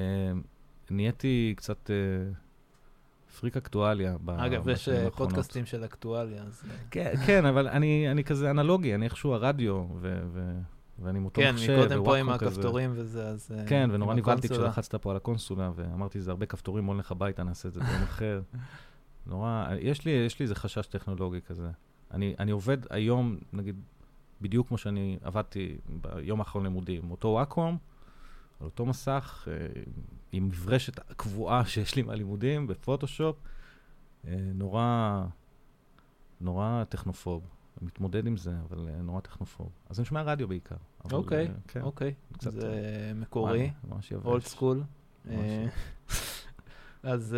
נהייתי 0.90 1.54
קצת 1.58 1.90
uh, 1.90 3.34
פריק 3.40 3.58
אקטואליה. 3.58 4.16
אגב, 4.38 4.70
יש 4.70 4.90
אה, 4.90 5.12
פודקאסטים 5.12 5.66
של 5.66 5.86
אקטואליה, 5.86 6.44
אז... 6.44 6.64
אה. 6.70 6.76
כן, 6.92 7.14
כן, 7.26 7.46
אבל 7.46 7.68
אני, 7.68 8.12
אני 8.12 8.24
כזה 8.24 8.52
אנלוגי, 8.52 8.96
אני 8.96 9.06
איכשהו 9.06 9.34
הרדיו, 9.34 9.86
ו... 9.96 10.22
ו... 10.34 10.60
ואני 11.02 11.20
מותו 11.20 11.42
כן, 11.42 11.54
מחשב, 11.54 11.68
כן, 11.68 11.80
מקודם 11.80 12.04
פה 12.04 12.18
עם 12.18 12.30
הכפתורים 12.30 12.92
וזה, 12.96 13.28
אז... 13.28 13.52
כן, 13.68 13.90
ונורא 13.94 14.14
נבהלתי 14.14 14.50
כשלחצת 14.50 14.96
פה 14.96 15.12
על 15.12 15.18
הקונסולה, 15.18 15.72
ואמרתי, 15.76 16.22
זה 16.22 16.32
הרבה 16.32 16.46
כפתורים, 16.46 16.86
בוא 16.86 16.96
נלך 16.96 17.12
הביתה, 17.12 17.44
נעשה 17.44 17.68
את 17.68 17.74
זה 17.74 17.80
ביום 17.80 18.04
אחר. 18.12 18.42
נורא, 19.26 19.68
יש 19.80 20.06
לי, 20.06 20.12
יש 20.12 20.40
לי 20.40 20.44
איזה 20.44 20.56
חשש 20.56 20.88
טכנולוגי 20.88 21.42
כזה. 21.42 21.70
אני, 22.12 22.36
אני 22.40 22.52
עובד 22.52 22.78
היום, 22.90 23.38
נגיד, 23.54 23.82
בדיוק 24.42 24.68
כמו 24.68 24.78
שאני 24.78 25.18
עבדתי 25.22 25.78
ביום 25.90 26.40
האחרון 26.40 26.64
לימודים, 26.64 27.12
אותו 27.12 27.28
וואקום, 27.28 27.78
על 28.60 28.66
אותו 28.66 28.86
מסך, 28.86 29.48
אה, 29.52 29.82
עם 30.32 30.48
מברשת 30.48 31.00
קבועה 31.00 31.66
שיש 31.70 31.96
לי 31.96 32.02
מהלימודים 32.02 32.68
בפוטושופ, 32.68 33.36
אה, 34.28 34.36
נורא, 34.54 35.26
נורא 36.42 36.84
טכנופוב. 36.90 37.59
מתמודד 37.82 38.28
עם 38.28 38.38
זה, 38.38 38.52
אבל 38.70 38.88
אה, 38.88 39.02
נורא 39.02 39.22
טכנופוב. 39.22 39.70
אז 39.90 40.00
אני 40.00 40.06
שומע 40.06 40.22
רדיו 40.22 40.48
בעיקר. 40.48 40.76
אוקיי, 41.12 41.48
כן, 41.68 41.82
אוקיי. 41.82 42.14
זה 42.40 43.12
מקורי, 43.16 43.72
אולד 44.26 44.44
סקול. 44.44 44.84
אז, 47.04 47.36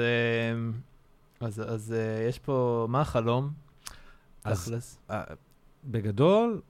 אז, 1.39 1.62
אז 1.67 1.95
יש 2.29 2.39
פה, 2.39 2.86
מה 2.89 3.01
החלום? 3.01 3.51
אז 4.43 4.75
בגדול, 5.83 6.62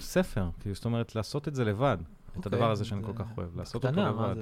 ספר, 0.00 0.48
כאילו, 0.60 0.74
זאת 0.74 0.84
אומרת, 0.84 1.14
לעשות 1.14 1.48
את 1.48 1.54
זה 1.54 1.64
לבד. 1.64 1.98
את 2.40 2.46
הדבר 2.46 2.70
הזה 2.70 2.84
שאני 2.84 3.02
כל 3.02 3.12
כך 3.16 3.26
אוהב, 3.36 3.56
לעשות 3.56 3.84
אותו 3.84 4.00
לבד. 4.00 4.36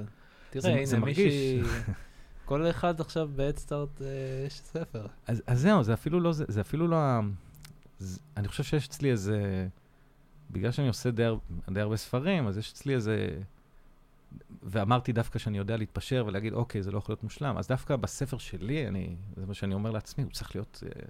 תראה, 0.49 0.83
הנה 0.83 1.05
מישהי... 1.05 1.61
כל 2.45 2.69
אחד 2.69 3.01
עכשיו 3.01 3.29
בהדסטארט 3.35 4.01
אה, 4.01 4.07
יש 4.47 4.59
ספר. 4.59 5.07
אז, 5.27 5.43
אז 5.47 5.61
זהו, 5.61 5.83
זה 5.83 5.93
אפילו 5.93 6.19
לא, 6.19 6.31
זה, 6.31 6.45
זה 6.47 6.61
אפילו 6.61 6.87
לא, 6.87 6.97
זה, 7.99 8.19
אני 8.37 8.47
חושב 8.47 8.63
שיש 8.63 8.87
אצלי 8.87 9.11
איזה, 9.11 9.67
בגלל 10.51 10.71
שאני 10.71 10.87
עושה 10.87 11.11
די, 11.11 11.29
די 11.69 11.81
הרבה 11.81 11.97
ספרים, 11.97 12.47
אז 12.47 12.57
יש 12.57 12.71
אצלי 12.71 12.95
איזה, 12.95 13.41
ואמרתי 14.63 15.11
דווקא 15.11 15.39
שאני 15.39 15.57
יודע 15.57 15.77
להתפשר 15.77 16.23
ולהגיד, 16.27 16.53
אוקיי, 16.53 16.83
זה 16.83 16.91
לא 16.91 16.97
יכול 16.97 17.13
להיות 17.13 17.23
מושלם, 17.23 17.57
אז 17.57 17.67
דווקא 17.67 17.95
בספר 17.95 18.37
שלי, 18.37 18.87
אני, 18.87 19.15
זה 19.35 19.45
מה 19.45 19.53
שאני 19.53 19.73
אומר 19.73 19.91
לעצמי, 19.91 20.23
הוא 20.23 20.31
צריך 20.31 20.55
להיות, 20.55 20.83
אה, 20.85 21.05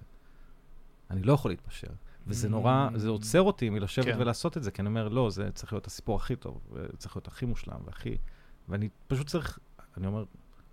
אני 1.10 1.22
לא 1.22 1.32
יכול 1.32 1.50
להתפשר. 1.50 1.88
וזה 2.26 2.48
נורא, 2.48 2.88
זה 2.94 3.08
עוצר 3.08 3.42
אותי 3.42 3.70
מלשבת 3.70 4.04
כן. 4.04 4.20
ולעשות 4.20 4.56
את 4.56 4.62
זה, 4.62 4.70
כי 4.70 4.82
אני 4.82 4.88
אומר, 4.88 5.08
לא, 5.08 5.30
זה 5.30 5.50
צריך 5.54 5.72
להיות 5.72 5.86
הסיפור 5.86 6.16
הכי 6.16 6.36
טוב, 6.36 6.60
זה 6.72 6.96
צריך 6.96 7.16
להיות 7.16 7.28
הכי 7.28 7.46
מושלם 7.46 7.76
והכי... 7.84 8.16
ואני 8.68 8.88
פשוט 9.08 9.26
צריך, 9.26 9.58
אני 9.96 10.06
אומר, 10.06 10.24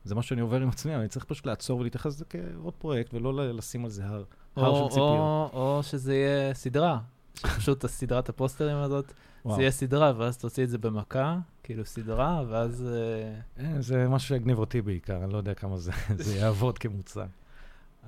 זה 0.04 0.16
מה 0.16 0.22
שאני 0.22 0.42
עובר 0.42 0.62
עם 0.62 0.70
עצמי, 0.70 0.96
אני 0.96 1.08
צריך 1.08 1.26
פשוט 1.26 1.46
לעצור 1.46 1.80
ולהתייחס 1.80 2.16
לזה 2.16 2.26
כעוד 2.30 2.74
פרויקט, 2.74 3.14
ולא 3.14 3.54
לשים 3.54 3.86
על 3.86 3.92
זה 3.92 4.06
הר, 4.06 4.24
הר 4.56 4.76
של 4.76 4.90
ציפיות. 4.90 5.00
או, 5.00 5.50
או 5.54 5.84
שזה 5.84 6.16
יהיה 6.16 6.54
סדרה, 6.54 7.00
שפשוט 7.36 7.84
הסדרת 7.86 8.30
הפוסטרים 8.30 8.78
הזאת, 8.78 9.14
וואו. 9.46 9.56
זה 9.56 9.62
יהיה 9.62 9.72
סדרה, 9.72 10.14
ואז 10.18 10.38
תוציא 10.38 10.64
את 10.64 10.70
זה 10.70 10.78
במכה, 10.78 11.38
כאילו 11.64 11.86
סדרה, 11.86 12.44
ואז... 12.50 12.88
אה, 12.88 13.66
אה, 13.66 13.82
זה 13.82 14.08
משהו 14.10 14.28
שיגניב 14.28 14.60
אותי 14.60 14.82
בעיקר, 14.82 15.24
אני 15.24 15.34
לא 15.34 15.38
יודע 15.38 15.54
כמה 15.54 15.78
זה, 15.78 15.92
זה 16.16 16.38
יעבוד 16.38 16.78
כמוצר. 16.78 17.26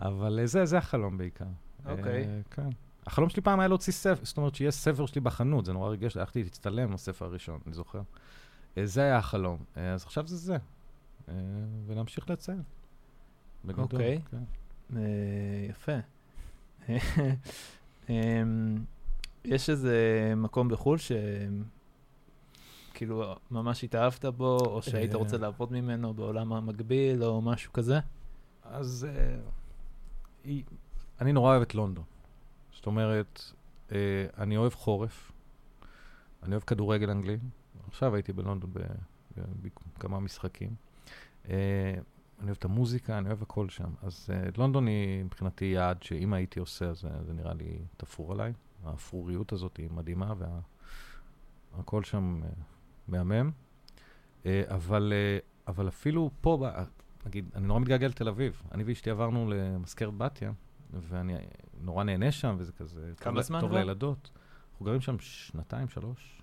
אבל 0.01 0.39
אה, 0.39 0.47
זה, 0.47 0.65
זה 0.65 0.77
החלום 0.77 1.17
בעיקר. 1.17 1.45
אוקיי. 1.85 2.27
כן. 2.51 2.69
החלום 3.07 3.29
שלי 3.29 3.41
פעם 3.41 3.59
היה 3.59 3.67
להוציא 3.67 3.93
ספר, 3.93 4.25
זאת 4.25 4.37
אומרת 4.37 4.55
שיהיה 4.55 4.71
ספר 4.71 5.05
שלי 5.05 5.21
בחנות, 5.21 5.65
זה 5.65 5.73
נורא 5.73 5.89
ריגש, 5.89 6.17
הלכתי 6.17 6.43
להצטלם 6.43 6.93
בספר 6.93 7.25
הראשון, 7.25 7.59
אני 7.65 7.73
זוכר. 7.73 8.01
זה 8.83 9.01
היה 9.01 9.17
החלום. 9.17 9.57
אז 9.75 10.03
עכשיו 10.03 10.27
זה 10.27 10.37
זה. 10.37 10.57
אה, 11.29 11.33
ולהמשיך 11.85 12.29
לציין. 12.29 12.61
אוקיי. 13.77 14.21
כן. 14.31 14.43
יפה. 15.69 15.97
אמ, 18.09 18.85
יש 19.45 19.69
איזה 19.69 20.33
מקום 20.37 20.69
בחו"ל 20.69 20.97
שכאילו 22.91 23.35
ממש 23.51 23.83
התאהבת 23.83 24.25
בו, 24.25 24.57
או 24.65 24.81
שהיית 24.81 25.13
רוצה 25.13 25.37
לעבוד 25.37 25.71
ממנו 25.71 26.13
בעולם 26.13 26.53
המקביל, 26.53 27.23
או 27.23 27.41
משהו 27.41 27.73
כזה? 27.73 27.99
אז 28.63 29.07
אני 31.21 31.33
נורא 31.33 31.51
אוהב 31.51 31.61
את 31.61 31.75
לונדון. 31.75 32.03
זאת 32.73 32.85
אומרת, 32.85 33.41
אה, 33.91 34.25
אני 34.37 34.57
אוהב 34.57 34.73
חורף, 34.73 35.31
אני 36.43 36.51
אוהב 36.51 36.63
כדורגל 36.63 37.09
אנגלי, 37.09 37.37
עכשיו 37.87 38.15
הייתי 38.15 38.33
בלונדון 38.33 38.71
בכמה 39.97 40.19
משחקים. 40.19 40.75
אה, 41.49 41.93
אני 42.39 42.45
אוהב 42.45 42.57
את 42.57 42.65
המוזיקה, 42.65 43.17
אני 43.17 43.27
אוהב 43.27 43.41
הכל 43.41 43.69
שם. 43.69 43.89
אז 44.01 44.29
אה, 44.33 44.49
לונדון 44.57 44.87
היא 44.87 45.23
מבחינתי 45.23 45.65
יעד 45.65 46.03
שאם 46.03 46.33
הייתי 46.33 46.59
עושה, 46.59 46.85
אז 46.85 47.05
זה 47.21 47.33
נראה 47.33 47.53
לי 47.53 47.77
תפור 47.97 48.31
עליי. 48.31 48.53
האפרוריות 48.85 49.51
הזאת 49.51 49.77
היא 49.77 49.89
מדהימה, 49.91 50.33
והכל 51.77 51.97
וה... 51.97 52.03
שם 52.03 52.41
אה, 52.43 52.49
מהמם. 53.07 53.51
אה, 54.45 54.63
אבל, 54.67 55.13
אה, 55.15 55.37
אבל 55.67 55.87
אפילו 55.87 56.31
פה, 56.41 56.67
נגיד, 57.25 57.49
אני 57.55 57.67
נורא 57.67 57.79
מתגעגע 57.79 58.07
לתל 58.07 58.27
אביב. 58.27 58.61
אני 58.71 58.83
ואשתי 58.83 59.09
עברנו 59.09 59.49
למזכרת 59.49 60.17
בתיה, 60.17 60.51
ואני 60.93 61.33
נורא 61.81 62.03
נהנה 62.03 62.31
שם, 62.31 62.55
וזה 62.59 62.71
כזה... 62.71 63.13
כמה 63.17 63.41
זמן 63.41 63.59
טוב 63.61 63.71
לילדות. 63.71 64.31
אנחנו 64.71 64.85
גרים 64.85 65.01
שם 65.01 65.19
שנתיים, 65.19 65.89
שלוש, 65.89 66.41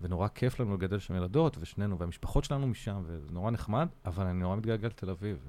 ונורא 0.00 0.28
כיף 0.28 0.60
לנו 0.60 0.74
לגדל 0.74 0.98
שם 0.98 1.14
ילדות, 1.14 1.56
ושנינו, 1.60 1.98
והמשפחות 1.98 2.44
שלנו 2.44 2.66
משם, 2.66 3.02
וזה 3.06 3.32
נורא 3.32 3.50
נחמד, 3.50 3.88
אבל 4.04 4.26
אני 4.26 4.40
נורא 4.40 4.56
מתגעגע 4.56 4.88
לתל 4.88 5.10
אביב, 5.10 5.48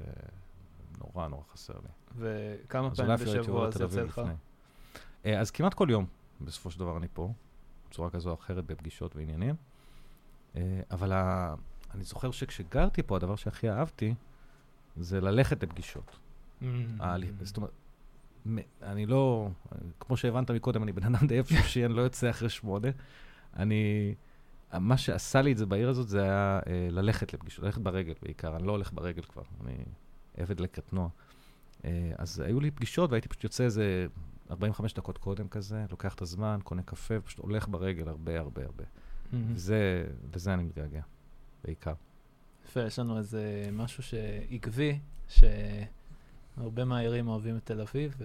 ונורא 0.98 1.28
נורא 1.28 1.44
חסר 1.54 1.74
לי. 1.74 1.90
וכמה 2.18 2.96
פעמים 2.96 3.16
בשבוע 3.16 3.72
זה 3.72 3.84
יוצא 3.84 4.02
לך? 4.02 4.22
אה, 5.26 5.40
אז 5.40 5.52
כמעט 5.52 5.74
כל 5.74 5.88
יום, 5.90 6.06
בסופו 6.42 6.72
של 6.72 6.80
דבר 6.80 6.98
אני 6.98 7.08
פה, 7.14 7.34
בצורה 7.90 8.10
כזו 8.10 8.30
או 8.30 8.36
אחרת, 8.36 8.66
בפגישות 8.66 9.16
ועניינים. 9.16 9.56
אה, 10.56 10.82
אבל 10.92 11.12
ה... 11.12 11.54
אני 11.94 12.04
זוכר 12.04 12.32
שכשגרתי 12.32 13.04
פה, 13.04 13.16
הדבר 13.16 13.36
שהכי 13.36 13.70
אהבתי, 13.70 14.14
זה 14.98 15.22
ללכת 15.22 15.64
לפגישות. 15.64 16.20
Mm-hmm. 16.62 16.66
זאת 17.42 17.58
אומרת, 17.58 17.72
אני 18.84 19.06
לא, 19.06 19.50
כמו 20.00 20.18
שהבנת 20.18 20.52
מקודם, 20.52 20.84
אני 20.84 20.92
בן 20.92 21.16
אדם 21.16 21.28
די 21.28 21.40
אפשושי, 21.40 21.84
אני 21.86 21.94
לא 21.94 22.02
יוצא 22.02 22.30
אחרי 22.30 22.50
שמונה. 22.50 22.88
אני, 23.56 24.16
מה 24.80 24.98
שעשה 24.98 25.42
לי 25.42 25.52
את 25.52 25.58
זה 25.58 25.66
בעיר 25.66 25.90
הזאת, 25.90 26.08
זה 26.08 26.24
היה 26.24 26.60
אה, 26.68 26.88
ללכת 26.92 27.34
לפגישות, 27.34 27.66
ללכת 27.66 27.82
ברגל 27.82 28.14
בעיקר, 28.22 28.56
אני 28.56 28.68
לא 28.68 28.72
הולך 28.72 28.94
ברגל 28.94 29.22
כבר, 29.22 29.44
אני 29.66 29.74
עבד 30.38 30.60
לקטנוע. 30.60 31.10
אה, 31.86 32.12
אז 32.18 32.40
היו 32.40 32.60
לי 32.60 32.72
פגישות 32.72 33.12
והייתי 33.12 33.28
פשוט 33.28 33.44
יוצא 33.44 33.64
איזה 33.64 34.08
45 34.52 34.94
דקות 34.94 35.18
קודם 35.18 35.48
כזה, 35.48 35.86
לוקח 35.92 36.14
את 36.14 36.22
הזמן, 36.22 36.60
קונה 36.64 36.84
קפה, 36.84 37.14
ופשוט 37.18 37.40
הולך 37.40 37.68
ברגל 37.68 38.08
הרבה 38.08 38.40
הרבה 38.40 38.66
הרבה. 38.66 38.84
Mm-hmm. 38.84 39.36
וזה, 39.54 40.08
לזה 40.36 40.54
אני 40.54 40.64
מתגעגע, 40.64 41.02
בעיקר. 41.64 41.94
יפה, 42.66 42.82
יש 42.82 43.00
לנו 43.00 43.18
איזה 43.18 43.70
משהו 43.72 44.04
שעקבי, 44.04 45.00
ש... 45.28 45.44
הרבה 46.58 46.86
מהעירים 46.86 47.28
אוהבים 47.28 47.58
את 47.58 47.66
תל 47.66 47.82
אביב. 47.82 48.18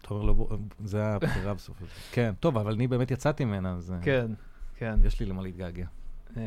אתה 0.00 0.14
אומר, 0.14 0.24
לו, 0.24 0.48
זה 0.84 1.04
הבחירה 1.04 1.54
בסופו 1.54 1.78
של 1.80 1.84
דבר. 1.84 2.00
כן, 2.12 2.34
טוב, 2.40 2.58
אבל 2.58 2.72
אני 2.72 2.86
באמת 2.86 3.10
יצאתי 3.10 3.44
ממנה, 3.44 3.74
אז... 3.74 3.92
אה, 3.92 4.02
כן, 4.02 4.26
כן. 4.76 5.00
יש 5.04 5.20
לי 5.20 5.26
למה 5.26 5.42
להתגעגע. 5.42 5.86
אה, 6.36 6.42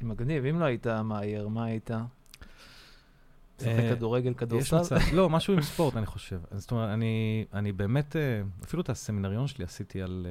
מגניב, 0.00 0.44
אם 0.44 0.60
לא 0.60 0.64
היית 0.64 0.86
מהעיר, 0.86 1.48
מה 1.48 1.64
היית? 1.64 1.90
משחק 3.58 3.68
אה, 3.68 3.94
כדורגל, 3.94 4.34
כדורסל? 4.34 4.76
לא, 5.16 5.30
משהו 5.30 5.54
עם 5.54 5.62
ספורט, 5.62 5.96
אני 5.96 6.06
חושב. 6.06 6.40
זאת 6.52 6.70
אומרת, 6.70 6.88
אני 7.54 7.72
באמת, 7.72 8.16
אפילו 8.64 8.82
את 8.82 8.90
הסמינריון 8.90 9.46
שלי 9.46 9.64
עשיתי 9.64 10.02
על 10.02 10.26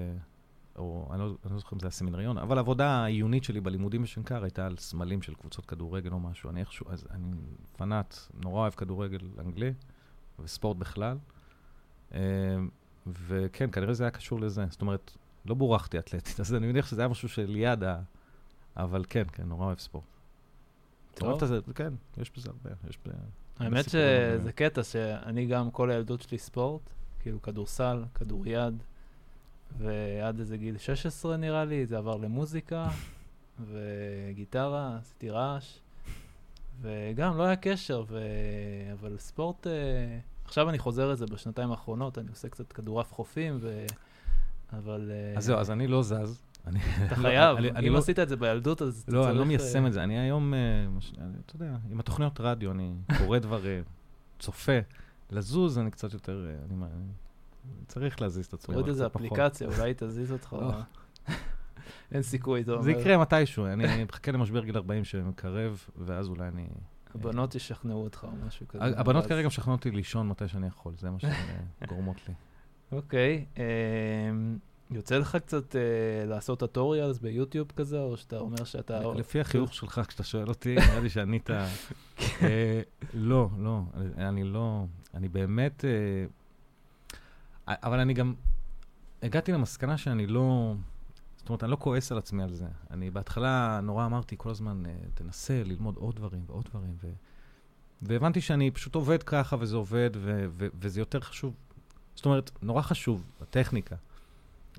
או 0.75 1.09
אני 1.11 1.19
לא, 1.19 1.25
אני 1.25 1.53
לא 1.53 1.59
זוכר 1.59 1.75
אם 1.75 1.79
זה 1.79 1.87
היה 1.87 1.91
סמינריון, 1.91 2.37
אבל 2.37 2.57
העבודה 2.57 2.89
העיונית 2.89 3.43
שלי 3.43 3.61
בלימודים 3.61 4.01
בשנקר 4.03 4.43
הייתה 4.43 4.65
על 4.65 4.77
סמלים 4.77 5.21
של 5.21 5.33
קבוצות 5.35 5.65
כדורגל 5.65 6.11
או 6.11 6.19
משהו. 6.19 6.49
אני 6.49 6.59
איכשהו, 6.59 6.85
אז 6.89 7.07
אני 7.11 7.27
פנאט, 7.77 8.15
נורא 8.43 8.59
אוהב 8.59 8.73
כדורגל 8.73 9.27
אנגלי 9.39 9.73
וספורט 10.39 10.77
בכלל. 10.77 11.17
אה, 12.13 12.19
וכן, 13.07 13.69
כנראה 13.71 13.93
זה 13.93 14.03
היה 14.03 14.11
קשור 14.11 14.39
לזה. 14.39 14.65
זאת 14.69 14.81
אומרת, 14.81 15.11
לא 15.45 15.55
בורחתי 15.55 15.99
אתלטית, 15.99 16.39
אז 16.39 16.55
אני 16.55 16.67
מניח 16.67 16.87
שזה 16.87 17.01
היה 17.01 17.07
משהו 17.07 17.29
של 17.29 17.55
יד 17.55 17.83
ה... 17.83 17.99
אבל 18.77 19.05
כן, 19.09 19.23
כן, 19.31 19.43
נורא 19.43 19.65
אוהב 19.65 19.79
ספורט. 19.79 20.05
טוב. 21.13 21.45
זה, 21.45 21.59
כן, 21.75 21.93
יש 22.17 22.31
בזה 22.37 22.49
הרבה. 22.49 22.75
יש 22.89 22.97
ב... 23.07 23.11
האמת 23.59 23.89
שזה 23.89 24.51
קטע 24.55 24.83
שאני 24.83 25.45
גם, 25.45 25.71
כל 25.71 25.91
הילדות 25.91 26.21
שלי 26.21 26.37
ספורט, 26.37 26.81
כאילו 27.19 27.41
כדורסל, 27.41 28.03
כדוריד. 28.15 28.83
ועד 29.77 30.39
איזה 30.39 30.57
גיל 30.57 30.77
16 30.77 31.37
נראה 31.37 31.65
לי, 31.65 31.85
זה 31.85 31.97
עבר 31.97 32.17
למוזיקה 32.17 32.87
וגיטרה, 33.71 34.97
עשיתי 35.01 35.29
רעש, 35.29 35.79
וגם 36.81 37.37
לא 37.37 37.43
היה 37.43 37.55
קשר, 37.55 38.03
ו... 38.07 38.19
אבל 38.93 39.17
ספורט, 39.17 39.67
uh, 39.67 39.69
עכשיו 40.45 40.69
אני 40.69 40.79
חוזר 40.79 41.11
לזה 41.11 41.25
בשנתיים 41.25 41.71
האחרונות, 41.71 42.17
אני 42.17 42.29
עושה 42.29 42.49
קצת 42.49 42.73
כדורעף 42.73 43.13
חופים, 43.13 43.57
ו... 43.61 43.85
אבל... 44.77 45.11
Uh, 45.33 45.37
אז 45.37 45.45
זהו, 45.45 45.57
אז 45.57 45.71
אני 45.71 45.87
לא 45.87 46.03
זז, 46.03 46.41
אתה 47.05 47.15
חייב, 47.21 47.57
אם 47.57 47.93
לא- 47.93 47.97
עשית 47.97 48.19
את 48.19 48.29
זה 48.29 48.35
בילדות, 48.35 48.81
אז 48.81 49.01
אתה 49.01 49.11
צריך... 49.11 49.17
לא, 49.17 49.29
אני 49.29 49.37
לא 49.37 49.45
מיישם 49.45 49.87
את 49.87 49.93
זה. 49.93 50.03
אני 50.03 50.19
היום, 50.19 50.53
אתה 51.45 51.55
יודע, 51.55 51.75
עם 51.91 51.99
התוכניות 51.99 52.39
רדיו, 52.39 52.71
אני 52.71 52.93
קורא 53.17 53.39
דברים, 53.39 53.83
צופה. 54.39 54.79
לזוז, 55.31 55.77
אני 55.77 55.91
קצת 55.91 56.13
יותר... 56.13 56.47
אני 56.69 57.85
צריך 57.87 58.21
להזיז 58.21 58.45
את 58.45 58.53
עצמי. 58.53 58.75
עוד 58.75 58.87
איזה 58.87 59.05
אפליקציה, 59.05 59.67
אולי 59.67 59.93
תזיז 59.97 60.31
אותך. 60.31 60.55
אין 62.11 62.21
סיכוי, 62.21 62.61
אתה 62.61 62.71
אומר. 62.71 62.83
זה 62.83 62.91
יקרה 62.91 63.17
מתישהו, 63.17 63.65
אני 63.65 64.03
מחכה 64.03 64.31
למשבר 64.31 64.63
גיל 64.63 64.77
40 64.77 65.03
שמקרב, 65.03 65.85
ואז 65.97 66.27
אולי 66.27 66.47
אני... 66.47 66.67
הבנות 67.15 67.55
ישכנעו 67.55 68.03
אותך 68.03 68.23
או 68.23 68.47
משהו 68.47 68.67
כזה. 68.67 68.83
הבנות 68.83 69.25
כרגע 69.25 69.47
משכנעות 69.47 69.79
אותי 69.79 69.91
לישון 69.91 70.27
מתי 70.27 70.47
שאני 70.47 70.67
יכול, 70.67 70.93
זה 70.97 71.09
מה 71.09 71.17
שגורמות 71.19 72.27
לי. 72.27 72.33
אוקיי, 72.91 73.45
אמ, 73.57 74.57
יוצא 74.91 75.17
לך 75.17 75.35
קצת 75.35 75.75
אה, 75.75 75.81
לעשות 76.25 76.59
טוטוריאלס 76.59 77.19
ביוטיוב 77.19 77.71
כזה, 77.75 77.99
או 77.99 78.17
שאתה 78.17 78.37
אומר 78.37 78.63
שאתה... 78.63 79.13
לפי 79.15 79.39
החיוך 79.39 79.73
שלך, 79.73 80.01
כשאתה 80.07 80.23
שואל 80.23 80.47
אותי, 80.47 80.75
נראה 80.89 80.99
לי 80.99 81.09
שענית... 81.09 81.49
אה, 81.51 82.81
לא, 83.13 83.49
לא, 83.59 83.81
אני 84.17 84.43
לא... 84.43 84.85
אני 85.13 85.29
באמת... 85.29 85.85
אה, 85.85 86.25
אבל 87.67 87.99
אני 87.99 88.13
גם 88.13 88.33
הגעתי 89.23 89.51
למסקנה 89.51 89.97
שאני 89.97 90.27
לא... 90.27 90.75
זאת 91.37 91.49
אומרת, 91.49 91.63
אני 91.63 91.71
לא 91.71 91.77
כועס 91.79 92.11
על 92.11 92.17
עצמי 92.17 92.43
על 92.43 92.53
זה. 92.53 92.65
אני 92.91 93.09
בהתחלה 93.09 93.79
נורא 93.83 94.05
אמרתי 94.05 94.35
כל 94.37 94.49
הזמן, 94.49 94.83
תנסה 95.13 95.63
ללמוד 95.65 95.95
עוד 95.95 96.15
דברים 96.15 96.43
ועוד 96.47 96.65
דברים, 96.69 96.95
ו... 97.03 97.07
והבנתי 98.01 98.41
שאני 98.41 98.71
פשוט 98.71 98.95
עובד 98.95 99.23
ככה, 99.23 99.55
וזה 99.59 99.75
עובד, 99.75 100.09
ו... 100.15 100.45
ו... 100.49 100.67
וזה 100.81 101.01
יותר 101.01 101.19
חשוב. 101.19 101.53
זאת 102.15 102.25
אומרת, 102.25 102.51
נורא 102.61 102.81
חשוב, 102.81 103.23
הטכניקה. 103.41 103.95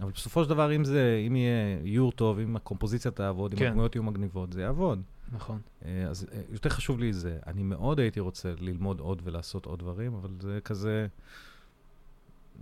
אבל 0.01 0.11
בסופו 0.11 0.45
של 0.45 0.51
דבר, 0.51 0.77
אם 0.77 0.85
זה, 0.85 1.25
אם 1.27 1.37
יהיה 1.37 1.79
איור 1.85 2.13
טוב, 2.13 2.39
אם 2.39 2.57
הקומפוזיציה 2.57 3.11
תעבוד, 3.11 3.55
כן. 3.55 3.65
אם 3.65 3.71
הדמויות 3.71 3.95
יהיו 3.95 4.03
מגניבות, 4.03 4.53
זה 4.53 4.63
יעבוד. 4.63 5.03
נכון. 5.33 5.61
אה, 5.85 6.07
אז 6.09 6.27
אה, 6.33 6.41
יותר 6.51 6.69
חשוב 6.69 6.99
לי 6.99 7.13
זה. 7.13 7.39
אני 7.47 7.63
מאוד 7.63 8.01
הייתי 8.01 8.21
רוצה 8.21 8.53
ללמוד 8.59 9.01
עוד 9.01 9.23
ולעשות 9.25 9.67
עוד 9.67 9.79
דברים, 9.79 10.15
אבל 10.15 10.31
זה 10.41 10.59
כזה... 10.65 11.07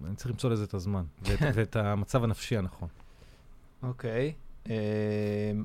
אני 0.05 0.17
צריך 0.17 0.31
למצוא 0.31 0.51
לזה 0.51 0.65
את 0.65 0.75
הזמן, 0.75 1.05
ואת, 1.23 1.39
ואת 1.55 1.77
המצב 1.77 2.25
הנפשי 2.25 2.57
הנכון. 2.57 2.89
אוקיי. 3.83 4.33
Okay. 4.33 4.44
אמ, 4.69 4.73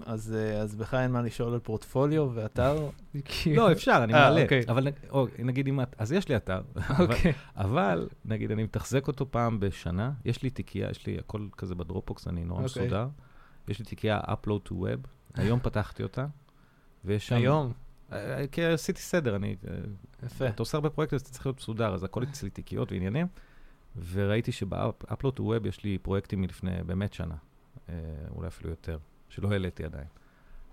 אז, 0.05 0.35
אה, 0.37 0.61
אז 0.61 0.75
בך 0.75 0.93
אין 0.93 1.11
מה 1.11 1.21
לשאול 1.21 1.53
על 1.53 1.59
פורטפוליו 1.59 2.31
ואתר? 2.33 2.89
לא, 3.55 3.71
אפשר, 3.71 3.99
אני 4.03 4.13
אה, 4.13 4.19
מעלה. 4.19 4.43
אוקיי. 4.43 4.63
אבל 4.67 4.87
או, 5.09 5.27
נגיד 5.39 5.67
אם 5.67 5.81
את, 5.81 5.95
אז 5.97 6.11
יש 6.11 6.29
לי 6.29 6.35
אתר, 6.35 6.61
אוקיי. 6.99 7.33
אבל 7.55 8.07
נגיד 8.25 8.51
אני 8.51 8.63
מתחזק 8.63 9.07
אותו 9.07 9.31
פעם 9.31 9.59
בשנה, 9.59 10.11
יש 10.25 10.43
לי 10.43 10.49
תיקייה, 10.49 10.89
יש 10.89 11.07
לי 11.07 11.17
הכל 11.19 11.47
כזה 11.57 11.75
בדרופבוקס, 11.75 12.27
אני 12.27 12.43
נורא 12.43 12.63
אוקיי. 12.63 12.83
מסודר. 12.83 13.07
יש 13.67 13.79
לי 13.79 13.85
תיקייה 13.85 14.19
upload 14.19 14.69
to 14.69 14.71
web, 14.71 15.07
היום 15.33 15.59
פתחתי 15.59 16.03
אותה, 16.03 16.25
ויש 17.05 17.27
שם... 17.27 17.35
היום? 17.35 17.73
אה, 18.11 18.47
כי 18.51 18.65
עשיתי 18.65 19.01
סדר, 19.01 19.35
אני... 19.35 19.55
יפה. 20.25 20.47
אתה 20.47 20.61
עושה 20.61 20.77
הרבה 20.77 20.89
פרויקטים, 20.89 21.15
אז 21.15 21.21
אתה 21.21 21.29
צריך 21.29 21.45
להיות 21.45 21.57
מסודר, 21.57 21.93
אז 21.93 22.03
הכל 22.03 22.23
אצלי 22.23 22.49
תיקיות 22.49 22.91
ועניינים, 22.91 23.27
וראיתי 24.11 24.51
שב-upload 24.51 25.37
to 25.37 25.39
web 25.39 25.67
יש 25.67 25.83
לי 25.83 25.97
פרויקטים 25.97 26.41
מלפני 26.41 26.83
באמת 26.85 27.13
שנה. 27.13 27.35
אה, 27.89 27.93
אולי 28.35 28.47
אפילו 28.47 28.69
יותר, 28.69 28.97
שלא 29.29 29.51
העליתי 29.51 29.85
עדיין. 29.85 30.07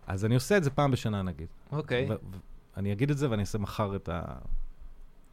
אז 0.07 0.24
אני 0.24 0.35
עושה 0.35 0.57
את 0.57 0.64
זה 0.64 0.70
פעם 0.70 0.90
בשנה 0.90 1.22
נגיד. 1.22 1.48
אוקיי. 1.72 2.09
אני 2.76 2.92
אגיד 2.92 3.11
את 3.11 3.18
זה 3.18 3.31
ואני 3.31 3.40
אעשה 3.40 3.59
מחר 3.59 3.96
את, 3.96 4.09
ה... 4.09 4.22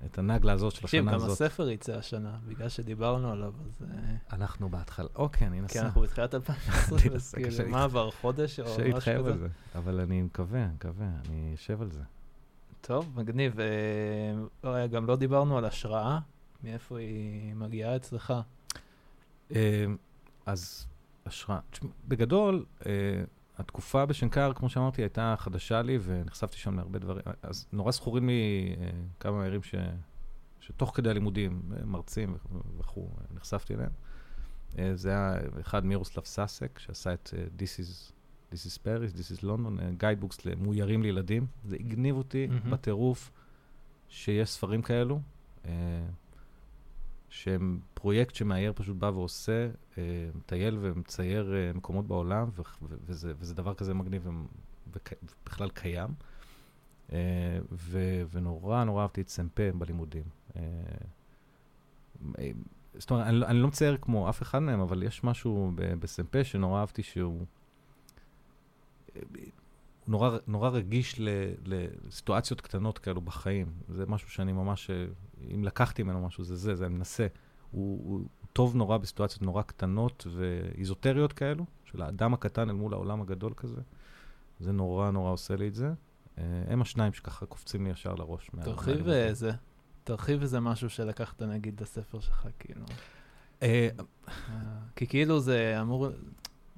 את 0.06 0.18
הנגלה 0.18 0.54
הזאת 0.54 0.74
של 0.74 0.86
השנה 0.86 1.16
הזאת. 1.16 1.30
תקשיב, 1.30 1.40
גם 1.40 1.46
הספר 1.46 1.70
יצא 1.70 1.98
השנה, 1.98 2.38
בגלל 2.48 2.70
שדיברנו 2.70 3.32
עליו, 3.32 3.54
אז... 3.66 3.86
אה, 3.92 4.16
אנחנו 4.34 4.70
בהתחלה, 4.70 5.08
אוקיי, 5.16 5.48
אני 5.48 5.60
אנסה. 5.60 5.74
כן, 5.74 5.86
אנחנו 5.86 6.02
בתחילת 6.02 6.36
2020, 6.36 7.14
אז 7.16 7.36
כאילו, 7.36 7.70
מה 7.70 7.84
עבר, 7.84 8.12
חודש 8.12 8.60
או 8.60 8.66
משהו 8.66 8.76
כזה? 8.78 8.86
שיתחייב 8.86 9.26
על 9.26 9.38
זה, 9.38 9.48
אבל 9.76 10.00
אני 10.00 10.22
מקווה, 10.22 10.68
מקווה, 10.68 11.08
אני 11.26 11.52
אשב 11.56 11.82
על 11.82 11.92
זה. 11.92 12.02
טוב, 12.82 13.12
מגניב. 13.16 13.60
אה, 14.64 14.88
גם 14.88 15.06
לא 15.06 15.16
דיברנו 15.16 15.58
על 15.58 15.66
השראה, 15.66 16.20
מאיפה 16.64 17.00
היא 17.00 17.56
מגיעה 17.56 17.96
אצלך? 17.96 18.34
אז 20.46 20.88
השראה. 21.26 21.60
בגדול, 22.08 22.66
uh, 22.80 22.86
התקופה 23.58 24.06
בשנקר, 24.06 24.54
כמו 24.54 24.70
שאמרתי, 24.70 25.02
הייתה 25.02 25.36
חדשה 25.38 25.82
לי, 25.82 26.00
ונחשפתי 26.02 26.58
שם 26.58 26.76
להרבה 26.76 27.00
דברים. 27.00 27.24
אז 27.42 27.68
נורא 27.72 27.92
זכורים 27.92 28.28
לי 28.28 28.76
uh, 28.76 28.80
כמה 29.20 29.38
מאיירים 29.38 29.64
ש... 29.64 29.76
שתוך 30.60 30.92
כדי 30.96 31.10
הלימודים, 31.10 31.62
אה, 31.78 31.86
מרצים 31.86 32.38
וכו', 32.80 33.10
נחשפתי 33.36 33.74
אליהם. 33.74 33.92
Uh, 34.72 34.76
זה 34.94 35.10
היה 35.10 35.36
אחד 35.62 35.86
מירוסלב 35.86 36.24
סאסק, 36.26 36.80
שעשה 36.80 37.14
את 37.14 37.34
uh, 37.34 37.62
This 37.62 37.80
is... 37.80 38.14
This 38.54 38.66
is 38.66 38.78
Paris, 38.78 39.18
This 39.18 39.40
is 39.40 39.44
London, 39.44 39.82
guidebooks 39.98 40.46
מאוירים 40.46 41.04
לילדים. 41.04 41.46
זה 41.66 41.76
הגניב 41.80 42.16
אותי 42.16 42.48
mm-hmm. 42.50 42.70
בטירוף 42.70 43.32
שיש 44.08 44.50
ספרים 44.50 44.82
כאלו. 44.82 45.20
שהם 47.34 47.80
פרויקט 47.94 48.36
שמאייר 48.36 48.74
פשוט 48.76 48.98
בא 48.98 49.06
ועושה, 49.06 49.70
אה, 49.98 50.04
מטייל 50.36 50.78
ומצייר 50.82 51.54
אה, 51.56 51.72
מקומות 51.74 52.08
בעולם, 52.08 52.50
ו- 52.56 52.62
ו- 52.62 52.96
וזה, 53.06 53.34
וזה 53.40 53.56
דבר 53.56 53.74
כזה 53.74 53.94
מגניב 53.94 54.28
ובכלל 54.88 55.70
קיים. 55.70 56.10
אה, 57.12 57.60
ו- 57.72 58.24
ונורא 58.32 58.84
נורא 58.84 59.02
אהבתי 59.02 59.22
את 59.22 59.30
סמפה 59.30 59.72
בלימודים. 59.72 60.24
זאת 62.94 63.12
אומרת, 63.12 63.28
אני, 63.28 63.36
לא, 63.36 63.46
אני 63.46 63.58
לא 63.58 63.68
מצייר 63.68 63.98
כמו 64.02 64.30
אף 64.30 64.42
אחד 64.42 64.60
מהם, 64.60 64.80
אבל 64.80 65.04
יש 65.04 65.24
משהו 65.24 65.72
בסמפה 65.76 66.44
שנורא 66.44 66.80
אהבתי 66.80 67.04
שהוא... 67.04 67.46
הוא 69.14 70.12
נורא, 70.12 70.38
נורא 70.48 70.70
רגיש 70.70 71.20
ל, 71.20 71.30
לסיטואציות 71.66 72.62
קטנות 72.62 73.00
כאלו 73.00 73.22
בחיים. 73.22 73.68
זה 73.90 74.06
משהו 74.06 74.30
שאני 74.30 74.52
ממש, 74.52 74.92
אם 75.56 75.64
לקחתי 75.64 76.04
ממנו 76.04 76.28
משהו, 76.28 76.44
זה 76.44 76.56
זה, 76.56 76.76
זה 76.76 76.86
אני 76.86 76.94
מנסה. 76.94 77.28
הוא, 77.72 78.02
הוא, 78.04 78.20
הוא 78.20 78.28
טוב 78.54 78.76
נורא 78.76 78.98
בסיטואציות 78.98 79.42
נורא 79.42 79.62
קטנות 79.62 80.28
ואיזוטריות 80.32 81.34
כאלו, 81.34 81.66
של 81.86 82.02
האדם 82.02 82.34
הקטן 82.34 82.70
אל 82.70 82.76
מול 82.76 82.94
העולם 82.94 83.22
הגדול 83.22 83.54
כזה. 83.58 83.82
זה 84.60 84.72
נורא 84.72 85.12
נורא 85.12 85.32
עושה 85.32 85.56
לי 85.56 85.68
את 85.68 85.76
זה. 85.76 85.94
אה, 86.38 86.44
הם 86.68 86.82
השניים 86.82 87.14
שככה 87.14 87.46
קופצים 87.46 87.84
לי 87.86 87.90
ישר 87.90 88.16
לראש. 88.16 88.50
תרחיב 88.64 89.08
איזה, 89.08 89.52
תרחיב 90.04 90.42
איזה 90.42 90.60
משהו 90.60 90.90
שלקחת 90.90 91.42
נגיד 91.42 91.82
לספר 91.82 92.20
שלך, 92.20 92.48
כאילו. 92.60 92.86
אה, 93.64 93.90
אה, 94.28 94.34
כי 94.96 95.08
כאילו 95.08 95.40
זה 95.40 95.78
אמור, 95.82 96.08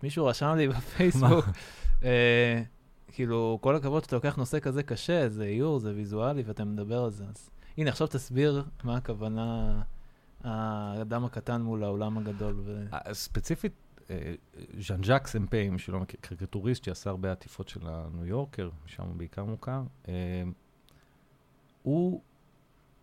מישהו 0.03 0.25
רשם 0.25 0.53
לי 0.57 0.67
בפייסבוק, 0.67 1.45
כאילו, 3.13 3.59
כל 3.61 3.75
הכבוד 3.75 4.03
שאתה 4.03 4.15
לוקח 4.15 4.35
נושא 4.35 4.59
כזה 4.59 4.83
קשה, 4.83 5.29
זה 5.29 5.43
איור, 5.43 5.79
זה 5.79 5.93
ויזואלי, 5.95 6.43
ואתה 6.45 6.65
מדבר 6.65 7.03
על 7.03 7.11
זה. 7.11 7.25
אז 7.29 7.49
הנה, 7.77 7.89
עכשיו 7.89 8.07
תסביר 8.07 8.63
מה 8.83 8.97
הכוונה 8.97 9.81
האדם 10.43 11.25
הקטן 11.25 11.61
מול 11.61 11.83
העולם 11.83 12.17
הגדול. 12.17 12.61
ו... 12.65 12.85
אה, 12.93 13.13
ספציפית, 13.13 13.73
אה, 14.09 14.33
ז'אן 14.79 15.03
ז'אק 15.03 15.27
סמפי, 15.27 15.69
מי 15.69 15.79
שלא 15.79 15.99
מכיר, 15.99 16.19
קריקטוריסט 16.21 16.83
שעשה 16.83 17.09
הרבה 17.09 17.31
עטיפות 17.31 17.69
של 17.69 17.79
הניו 17.83 18.25
יורקר, 18.25 18.69
משם 18.85 19.03
הוא 19.03 19.15
בעיקר 19.15 19.43
מוכר. 19.43 19.81
אה, 20.07 20.13
הוא, 21.83 22.21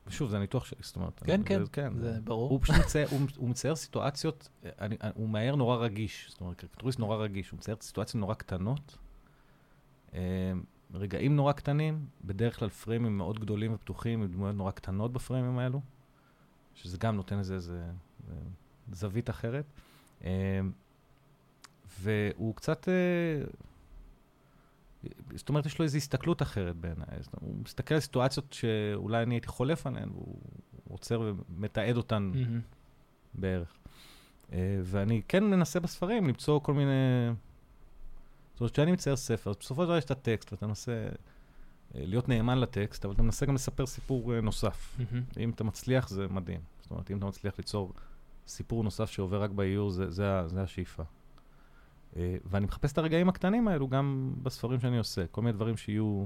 שוב, 0.08 0.30
זה 0.30 0.37
הניתוח 0.37 0.64
שלי, 0.64 0.78
זאת 0.82 0.96
אומרת. 0.96 1.22
כן, 1.24 1.40
כן, 1.44 1.62
כן, 1.72 1.92
זה 1.98 2.18
ברור. 2.24 2.50
הוא 2.50 2.61
פשוט 2.62 2.76
מצייר, 2.76 3.08
הוא, 3.11 3.20
הוא 3.37 3.48
מצייר 3.48 3.74
סיטואציות, 3.74 4.48
אני, 4.80 4.96
הוא 5.14 5.28
מהר 5.28 5.56
נורא 5.56 5.76
רגיש, 5.76 6.26
זאת 6.30 6.40
אומרת, 6.40 6.56
קריקטוריסט 6.56 6.98
נורא 6.98 7.16
רגיש, 7.16 7.50
הוא 7.50 7.58
מצייר 7.58 7.76
סיטואציות 7.80 8.20
נורא 8.20 8.35
קטנות, 8.35 8.98
רגעים 10.94 11.37
נורא 11.37 11.52
קטנים, 11.52 12.07
בדרך 12.24 12.59
כלל 12.59 12.68
פריימים 12.68 13.18
מאוד 13.18 13.40
גדולים 13.40 13.74
ופתוחים, 13.74 14.22
עם 14.22 14.28
דמויות 14.28 14.57
נורא 14.57 14.70
קטנות 14.70 15.12
בפריימים 15.12 15.59
האלו. 15.59 15.81
שזה 16.74 16.98
גם 16.98 17.16
נותן 17.16 17.38
לזה 17.38 17.55
איזה 17.55 17.85
זווית 18.92 19.31
אחרת. 19.31 19.64
אמ, 20.24 20.28
והוא 22.00 22.55
קצת, 22.55 22.88
אה, 22.88 23.44
זאת 25.35 25.48
אומרת, 25.48 25.66
יש 25.66 25.78
לו 25.78 25.85
איזו 25.85 25.96
הסתכלות 25.96 26.42
אחרת 26.42 26.76
בעיניי. 26.76 27.07
הוא 27.40 27.55
מסתכל 27.64 27.94
על 27.94 28.00
סיטואציות 28.00 28.52
שאולי 28.52 29.22
אני 29.22 29.35
הייתי 29.35 29.48
חולף 29.48 29.87
עליהן, 29.87 30.11
והוא 30.11 30.37
עוצר 30.88 31.35
ומתעד 31.48 31.96
אותן 31.96 32.33
mm-hmm. 32.35 32.74
בערך. 33.35 33.76
אה, 34.52 34.81
ואני 34.83 35.22
כן 35.28 35.44
מנסה 35.44 35.81
בספרים 35.81 36.26
למצוא 36.26 36.61
כל 36.61 36.74
מיני... 36.74 37.31
זאת 38.62 38.64
אומרת, 38.64 38.72
כשאני 38.72 38.92
מצייר 38.92 39.16
ספר, 39.16 39.51
אז 39.51 39.57
בסופו 39.61 39.83
של 39.83 39.87
דבר 39.87 39.96
יש 39.96 40.05
את 40.05 40.11
הטקסט, 40.11 40.53
ואתה 40.53 40.66
מנסה 40.66 41.09
להיות 41.94 42.29
נאמן 42.29 42.59
לטקסט, 42.59 43.05
אבל 43.05 43.14
אתה 43.14 43.22
מנסה 43.22 43.46
גם 43.46 43.55
לספר 43.55 43.87
סיפור 43.87 44.33
uh, 44.33 44.40
נוסף. 44.40 44.98
Mm-hmm. 44.98 45.40
אם 45.40 45.51
אתה 45.51 45.64
מצליח, 45.64 46.09
זה 46.09 46.29
מדהים. 46.29 46.61
זאת 46.83 46.90
אומרת, 46.90 47.11
אם 47.11 47.18
אתה 47.18 47.27
מצליח 47.27 47.55
ליצור 47.59 47.92
סיפור 48.46 48.85
נוסף 48.85 49.11
שעובר 49.11 49.42
רק 49.42 49.51
באיור, 49.51 49.90
זה, 49.90 50.11
זה, 50.11 50.48
זה 50.48 50.62
השאיפה. 50.62 51.03
Uh, 51.03 52.16
ואני 52.44 52.66
מחפש 52.66 52.92
את 52.92 52.98
הרגעים 52.98 53.29
הקטנים 53.29 53.68
האלו 53.68 53.88
גם 53.88 54.35
בספרים 54.42 54.81
שאני 54.81 54.98
עושה. 54.98 55.27
כל 55.27 55.42
מיני 55.42 55.53
דברים 55.53 55.77
שיהיו 55.77 56.25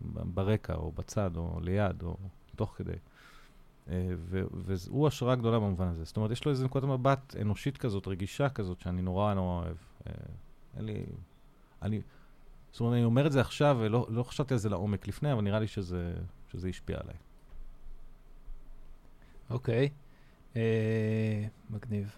ברקע, 0.00 0.74
או 0.74 0.92
בצד, 0.92 1.36
או 1.36 1.60
ליד, 1.60 2.02
או 2.02 2.16
תוך 2.56 2.74
כדי. 2.76 2.96
והוא 4.52 5.08
השראה 5.08 5.34
גדולה 5.34 5.58
במובן 5.58 5.86
הזה. 5.86 6.04
זאת 6.04 6.16
אומרת, 6.16 6.30
יש 6.30 6.44
לו 6.44 6.50
איזו 6.50 6.64
נקודת 6.64 6.84
מבט 6.84 7.36
אנושית 7.40 7.78
כזאת, 7.78 8.08
רגישה 8.08 8.48
כזאת, 8.48 8.80
שאני 8.80 9.02
נורא 9.02 9.34
נורא 9.34 9.64
אוהב. 9.64 9.76
אין 10.76 10.84
לי... 10.84 11.04
אני... 11.82 12.00
זאת 12.72 12.80
אומרת, 12.80 12.94
אני 12.94 13.04
אומר 13.04 13.26
את 13.26 13.32
זה 13.32 13.40
עכשיו, 13.40 13.76
ולא 13.80 14.06
לא 14.10 14.22
חשבתי 14.22 14.54
על 14.54 14.58
זה 14.58 14.68
לעומק 14.68 15.08
לפני, 15.08 15.32
אבל 15.32 15.42
נראה 15.42 15.60
לי 15.60 15.66
שזה, 15.66 16.14
שזה 16.48 16.68
השפיע 16.68 16.98
עליי. 17.00 17.16
אוקיי, 19.50 19.88
okay. 19.88 20.56
אה, 20.56 21.46
מגניב. 21.70 22.16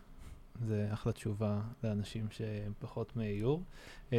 זה 0.66 0.88
אחלה 0.92 1.12
תשובה 1.12 1.60
לאנשים 1.84 2.26
שהם 2.30 2.72
פחות 2.78 3.16
מאיור. 3.16 3.62
אה, 4.12 4.18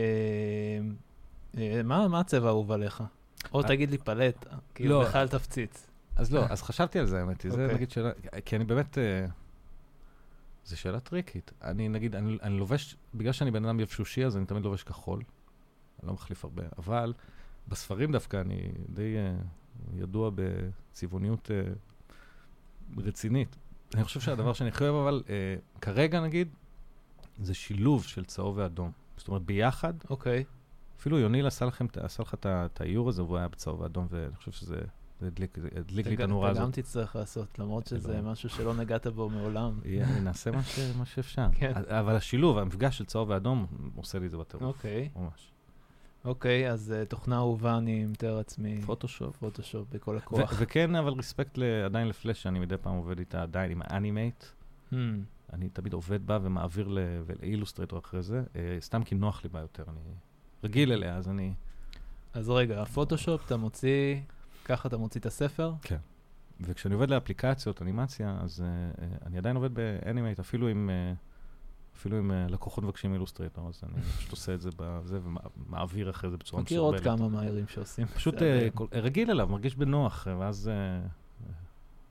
אה, 1.57 1.81
מה, 1.83 2.07
מה 2.07 2.19
הצבע 2.19 2.47
האהוב 2.47 2.71
עליך? 2.71 3.03
או 3.53 3.61
אה, 3.61 3.67
תגיד 3.67 3.91
לי 3.91 3.97
פלט, 3.97 4.45
כאילו 4.75 5.01
לא. 5.01 5.07
בכלל 5.07 5.27
תפציץ. 5.27 5.87
אז 6.15 6.33
לא, 6.33 6.45
אז 6.49 6.61
חשבתי 6.61 6.99
על 6.99 7.05
זה, 7.05 7.19
האמת 7.19 7.41
היא. 7.41 7.51
זה 7.51 7.61
אוקיי. 7.61 7.75
נגיד 7.75 7.91
שאלה, 7.91 8.11
כי 8.45 8.55
אני 8.55 8.65
באמת... 8.65 8.97
זו 10.65 10.77
שאלה 10.77 10.99
טריקית. 10.99 11.51
אני, 11.63 11.89
נגיד, 11.89 12.15
אני, 12.15 12.37
אני 12.41 12.57
לובש, 12.57 12.95
בגלל 13.15 13.33
שאני 13.33 13.51
בן 13.51 13.65
אדם 13.65 13.79
יבשושי, 13.79 14.25
אז 14.25 14.37
אני 14.37 14.45
תמיד 14.45 14.63
לובש 14.63 14.83
כחול. 14.83 15.21
אני 15.99 16.07
לא 16.07 16.13
מחליף 16.13 16.45
הרבה. 16.45 16.63
אבל 16.77 17.13
בספרים 17.67 18.11
דווקא 18.11 18.41
אני 18.41 18.71
די 18.89 19.15
uh, 19.15 19.95
ידוע 19.95 20.31
בצבעוניות 20.35 21.51
uh, 21.51 23.01
רצינית. 23.01 23.55
אני 23.95 24.03
חושב 24.03 24.19
שהדבר 24.19 24.53
שאני 24.53 24.69
הכי 24.69 24.83
אוהב, 24.83 24.95
אבל 24.95 25.23
uh, 25.25 25.81
כרגע, 25.81 26.21
נגיד, 26.21 26.47
זה 27.39 27.53
שילוב 27.53 28.03
של 28.03 28.25
צהוב 28.25 28.57
ואדום. 28.57 28.91
זאת 29.17 29.27
אומרת, 29.27 29.41
ביחד. 29.41 29.93
אוקיי. 30.09 30.43
Okay. 30.47 30.99
אפילו 30.99 31.19
יוניל 31.19 31.47
עשה 31.47 31.65
לכם, 31.65 31.85
עשה 31.99 32.23
לך 32.23 32.35
את 32.45 32.81
האיור 32.81 33.09
הזה, 33.09 33.23
והוא 33.23 33.37
היה 33.37 33.47
בצהוב 33.47 33.79
ואדום, 33.81 34.07
ואני 34.09 34.35
חושב 34.35 34.51
שזה... 34.51 34.81
זה 35.21 35.27
הדליק 35.75 36.07
לי 36.07 36.15
את 36.15 36.19
הנורה 36.19 36.49
הזאת. 36.49 36.61
אתה 36.61 36.65
גם 36.65 36.71
תצטרך 36.71 37.15
לעשות, 37.15 37.59
למרות 37.59 37.87
שזה 37.87 38.21
משהו 38.21 38.49
שלא 38.49 38.73
נגעת 38.73 39.07
בו 39.07 39.29
מעולם. 39.29 39.79
נעשה 40.23 40.51
מה 40.97 41.05
שאפשר. 41.05 41.47
כן. 41.53 41.71
אבל 41.75 42.15
השילוב, 42.15 42.57
המפגש 42.57 42.97
של 42.97 43.05
צהוב 43.05 43.29
ואדום, 43.29 43.65
עושה 43.95 44.19
לי 44.19 44.25
את 44.25 44.31
זה 44.31 44.37
בטירוף. 44.37 44.63
אוקיי. 44.63 45.09
ממש. 45.15 45.51
אוקיי, 46.25 46.71
אז 46.71 46.93
תוכנה 47.09 47.35
אהובה, 47.35 47.77
אני 47.77 48.05
מתאר 48.05 48.35
לעצמי. 48.35 48.81
פוטושופ. 48.81 49.37
פוטושופ 49.37 49.87
בכל 49.91 50.17
הכוח. 50.17 50.53
וכן, 50.59 50.95
אבל 50.95 51.13
respect 51.13 51.59
עדיין 51.85 52.07
לפלאש, 52.07 52.43
שאני 52.43 52.59
מדי 52.59 52.77
פעם 52.77 52.95
עובד 52.95 53.19
איתה 53.19 53.41
עדיין 53.41 53.71
עם 53.71 53.81
ה 53.83 53.90
Animate. 53.90 54.43
Hmm. 54.91 54.95
אני 55.53 55.69
תמיד 55.69 55.93
עובד 55.93 56.27
בה 56.27 56.39
ומעביר 56.41 56.87
ל 57.41 57.46
Illustrator 57.46 57.99
אחרי 57.99 58.21
זה, 58.21 58.43
אה, 58.55 58.77
סתם 58.79 59.03
כי 59.03 59.15
נוח 59.15 59.43
לי 59.43 59.49
בה 59.49 59.59
יותר, 59.59 59.83
אני 59.87 59.99
רגיל 60.63 60.91
אליה, 60.91 61.15
אז 61.15 61.29
אני... 61.29 61.53
אז 62.33 62.49
רגע, 62.49 62.81
הפוטושופ, 62.81 63.45
אתה 63.45 63.57
מוציא, 63.57 64.15
ככה 64.65 64.87
אתה 64.87 64.97
מוציא 64.97 65.21
את 65.21 65.25
הספר? 65.25 65.73
כן. 65.81 65.97
וכשאני 66.61 66.93
עובד 66.93 67.09
לאפליקציות, 67.09 67.81
אנימציה, 67.81 68.37
אז 68.41 68.63
uh, 68.63 69.25
אני 69.25 69.37
עדיין 69.37 69.55
עובד 69.55 69.73
ב 69.73 69.81
Animate, 69.81 70.39
אפילו 70.39 70.67
אם, 70.67 70.89
uh, 70.89 71.34
אפילו 71.97 72.17
אם 72.17 72.31
uh, 72.31 72.51
לקוחות 72.51 72.83
מבקשים 72.83 73.13
Illustrator, 73.13 73.69
אז 73.69 73.81
אני 73.83 74.01
פשוט 74.17 74.31
עושה 74.31 74.53
את 74.53 74.61
זה 74.61 74.69
בזה 74.77 75.19
ומעביר 75.23 76.09
אחרי 76.09 76.29
זה 76.29 76.37
בצורה 76.37 76.63
מסורבלת. 76.63 77.01
מכיר 77.01 77.09
עוד 77.11 77.19
כמה 77.19 77.29
מאיירים 77.29 77.67
שעושים. 77.67 78.07
פשוט 78.07 78.35
uh, 78.35 78.41
כל, 78.73 78.85
רגיל 78.91 79.31
אליו, 79.31 79.47
מרגיש 79.47 79.75
בנוח, 79.75 80.27
ואז 80.39 80.71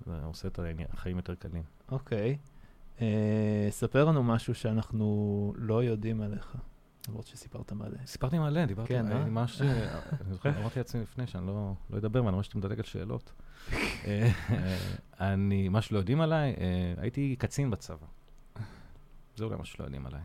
uh, 0.07 0.11
עושה 0.25 0.49
את 0.49 0.61
החיים 0.93 1.17
יותר 1.17 1.35
קלים. 1.35 1.63
אוקיי. 1.91 2.39
ספר 3.71 4.05
לנו 4.05 4.23
משהו 4.23 4.55
שאנחנו 4.55 5.55
לא 5.57 5.85
יודעים 5.85 6.21
עליך. 6.21 6.57
למרות 7.09 7.27
שסיפרת 7.27 7.73
מלא. 7.73 8.07
סיפרתי 8.07 8.39
מלא, 8.39 8.65
דיברתי, 8.65 8.89
כן, 8.89 9.07
אני 9.07 9.31
ממש, 9.31 9.63
אני 9.63 10.33
זוכר, 10.33 10.59
אמרתי 10.61 10.81
לעצמי 10.81 11.03
לפני 11.03 11.27
שאני 11.27 11.47
לא, 11.47 11.73
לא 11.91 11.99
אדבר, 11.99 12.25
ואני 12.25 12.35
רואה 12.35 12.43
שאתה 12.43 12.59
מדלג 12.59 12.79
על 12.79 12.85
שאלות. 12.85 13.33
אה, 13.73 14.31
אני, 15.21 15.69
מה 15.69 15.83
שלא 15.83 15.99
יודעים 15.99 16.21
עליי, 16.21 16.55
אה, 16.59 16.95
הייתי 16.97 17.37
קצין 17.39 17.71
בצבא. 17.71 18.07
זה 19.37 19.45
אולי 19.45 19.57
מה 19.57 19.65
שלא 19.65 19.85
יודעים 19.85 20.07
עליי. 20.07 20.21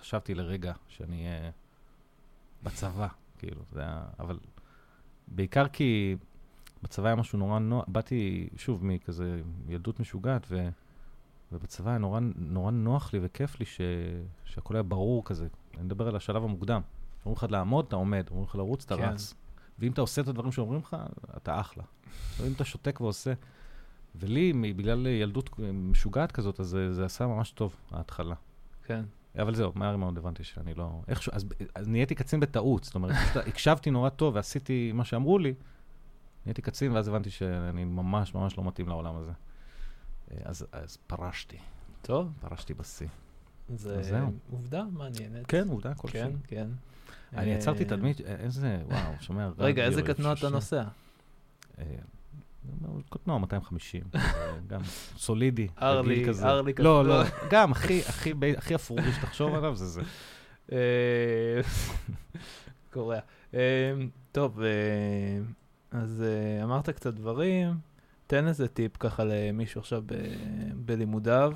חשבתי 0.00 0.34
לרגע 0.34 0.72
שאני 0.88 1.26
אהיה 1.26 1.50
בצבא, 2.62 3.08
כאילו, 3.38 3.62
זה 3.72 3.80
היה, 3.80 4.04
אבל 4.18 4.38
בעיקר 5.28 5.68
כי 5.68 6.16
בצבא 6.82 7.06
היה 7.06 7.16
משהו 7.16 7.38
נורא 7.38 7.58
נוח, 7.58 7.84
באתי, 7.88 8.48
שוב, 8.56 8.84
מכזה 8.84 9.40
ילדות 9.68 10.00
משוגעת, 10.00 10.46
ו... 10.50 10.68
ובצבא 11.52 11.90
היה 11.90 11.98
נורא, 11.98 12.20
נורא 12.36 12.70
נוח 12.70 13.12
לי 13.12 13.18
וכיף 13.22 13.60
לי 13.60 13.66
ש, 13.66 13.80
שהכל 14.44 14.74
היה 14.76 14.82
ברור 14.82 15.24
כזה. 15.24 15.48
אני 15.74 15.82
מדבר 15.82 16.08
על 16.08 16.16
השלב 16.16 16.44
המוקדם. 16.44 16.80
אומרים 17.26 17.36
לך 17.36 17.46
לעמוד, 17.50 17.84
אתה 17.88 17.96
עומד, 17.96 18.26
אומרים 18.30 18.46
לך 18.46 18.54
לרוץ, 18.54 18.84
אתה 18.84 18.96
כן. 18.96 19.02
רץ. 19.02 19.34
ואם 19.78 19.92
אתה 19.92 20.00
עושה 20.00 20.22
את 20.22 20.28
הדברים 20.28 20.52
שאומרים 20.52 20.80
לך, 20.80 20.96
אתה 21.36 21.60
אחלה. 21.60 21.84
ואם 22.40 22.52
אתה 22.52 22.64
שותק 22.64 23.00
ועושה... 23.00 23.32
ולי, 24.14 24.52
בגלל 24.76 25.06
ילדות 25.06 25.50
משוגעת 25.72 26.32
כזאת, 26.32 26.60
אז 26.60 26.66
זה, 26.66 26.92
זה 26.92 27.04
עשה 27.04 27.26
ממש 27.26 27.50
טוב, 27.50 27.76
ההתחלה. 27.90 28.34
כן. 28.84 29.04
אבל 29.38 29.54
זהו, 29.54 29.72
מהר 29.74 29.96
מאוד 29.96 30.18
הבנתי 30.18 30.44
שאני 30.44 30.74
לא... 30.74 31.00
איכשהו, 31.08 31.32
אז, 31.34 31.44
אז 31.74 31.88
נהייתי 31.88 32.14
קצין 32.14 32.40
בטעות, 32.40 32.84
זאת 32.84 32.94
אומרת, 32.94 33.14
הקשבתי 33.46 33.90
נורא 33.90 34.08
טוב 34.08 34.34
ועשיתי 34.34 34.92
מה 34.94 35.04
שאמרו 35.04 35.38
לי, 35.38 35.54
נהייתי 36.46 36.62
קצין, 36.62 36.92
ואז 36.92 37.08
הבנתי 37.08 37.30
שאני 37.30 37.84
ממש 37.84 38.34
ממש 38.34 38.58
לא 38.58 38.64
מתאים 38.64 38.88
לעולם 38.88 39.16
הזה. 39.16 39.32
אז, 40.44 40.66
אז 40.72 40.96
פרשתי. 41.06 41.56
טוב. 42.02 42.32
פרשתי 42.40 42.74
בשיא. 42.74 43.08
זה 43.68 44.20
עובדה 44.50 44.84
מעניינת. 44.92 45.46
כן, 45.46 45.68
עובדה 45.68 45.94
כלשהי. 45.94 46.20
כן, 46.20 46.30
כן. 46.46 46.68
אני 47.32 47.50
יצרתי 47.50 47.84
תדמית, 47.84 48.20
איזה, 48.20 48.82
וואו, 48.86 49.12
שומע. 49.20 49.48
רגע, 49.58 49.84
איזה 49.84 50.02
קטנוע 50.02 50.32
אתה 50.32 50.48
נוסע? 50.48 50.84
קטנוע 53.10 53.38
250, 53.38 54.02
גם 54.70 54.80
סולידי. 55.16 55.68
ארלי, 55.82 56.24
ארלי 56.42 56.72
קטנוע. 56.72 57.02
לא, 57.02 57.08
לא, 57.08 57.24
גם 57.52 57.72
הכי 57.72 58.74
אפרורי 58.74 59.12
שתחשוב 59.12 59.54
עליו 59.54 59.76
זה 59.76 59.86
זה. 59.86 60.02
קורע. 62.92 63.18
טוב, 64.32 64.60
אז 65.90 66.24
אמרת 66.62 66.90
קצת 66.90 67.14
דברים. 67.14 67.74
תן 68.26 68.48
איזה 68.48 68.68
טיפ 68.68 68.96
ככה 68.96 69.24
למישהו 69.24 69.80
עכשיו 69.80 70.04
בלימודיו, 70.74 71.52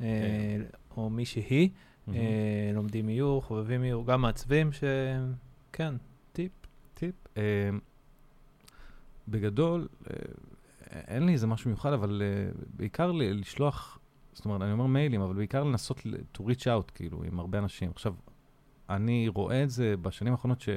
אה, 0.00 0.06
כן. 0.06 0.62
או 0.96 1.10
מי 1.10 1.24
שהיא, 1.24 1.68
אה, 2.08 2.70
לומדים 2.74 3.08
איור, 3.08 3.42
חובבים 3.42 3.84
איור, 3.84 4.06
גם 4.06 4.22
מעצבים, 4.22 4.70
שכן, 4.72 5.94
טיפ. 6.32 6.52
טיפ. 6.94 7.14
אה, 9.28 9.32
בגדול, 9.32 9.88
אין 10.90 11.26
לי 11.26 11.32
איזה 11.32 11.46
משהו 11.46 11.70
מיוחד, 11.70 11.92
אבל 11.92 12.22
בעיקר 12.76 13.12
לשלוח, 13.12 13.98
זאת 14.32 14.44
אומרת, 14.44 14.62
אני 14.62 14.72
אומר 14.72 14.86
מיילים, 14.86 15.20
אבל 15.20 15.34
בעיקר 15.34 15.64
לנסות 15.64 15.98
to 16.34 16.40
reach 16.40 16.64
out, 16.64 16.92
כאילו, 16.94 17.22
עם 17.24 17.40
הרבה 17.40 17.58
אנשים. 17.58 17.90
עכשיו, 17.90 18.14
אני 18.90 19.28
רואה 19.28 19.62
את 19.62 19.70
זה 19.70 19.96
בשנים 20.02 20.32
האחרונות 20.32 20.60
ש... 20.60 20.68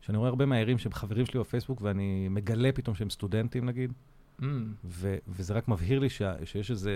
שאני 0.00 0.18
רואה 0.18 0.28
הרבה 0.28 0.46
מהערים 0.46 0.78
שהם 0.78 0.92
חברים 0.92 1.26
שלי 1.26 1.40
בפייסבוק, 1.40 1.82
ואני 1.82 2.28
מגלה 2.28 2.72
פתאום 2.72 2.94
שהם 2.94 3.10
סטודנטים, 3.10 3.64
נגיד, 3.64 3.92
mm. 4.40 4.44
ו- 4.84 5.16
וזה 5.28 5.54
רק 5.54 5.68
מבהיר 5.68 5.98
לי 5.98 6.10
ש- 6.10 6.22
שיש 6.44 6.70
איזו 6.70 6.90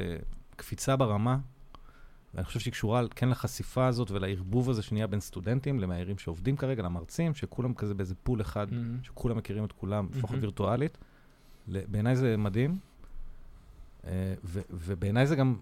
קפיצה 0.57 0.97
ברמה, 0.97 1.39
ואני 2.35 2.45
חושב 2.45 2.61
שהיא 2.61 2.73
קשורה 2.73 3.03
כן 3.09 3.29
לחשיפה 3.29 3.87
הזאת 3.87 4.11
ולערבוב 4.11 4.71
הזה 4.71 4.83
שנהיה 4.83 5.07
בין 5.07 5.21
סטודנטים 5.21 5.81
למהערים 5.81 6.19
שעובדים 6.19 6.57
כרגע, 6.57 6.83
למרצים, 6.83 7.35
שכולם 7.35 7.75
כזה 7.75 7.95
באיזה 7.95 8.15
פול 8.15 8.41
אחד, 8.41 8.69
mm-hmm. 8.69 9.07
שכולם 9.07 9.37
מכירים 9.37 9.65
את 9.65 9.73
כולם, 9.73 10.09
לפחות 10.13 10.37
mm-hmm. 10.37 10.43
וירטואלית. 10.43 10.99
בעיניי 11.67 12.17
זה 12.17 12.37
מדהים, 12.37 12.79
אה, 14.05 14.35
ו- 14.45 14.61
ובעיניי 14.71 15.27
זה 15.27 15.37
גם, 15.37 15.57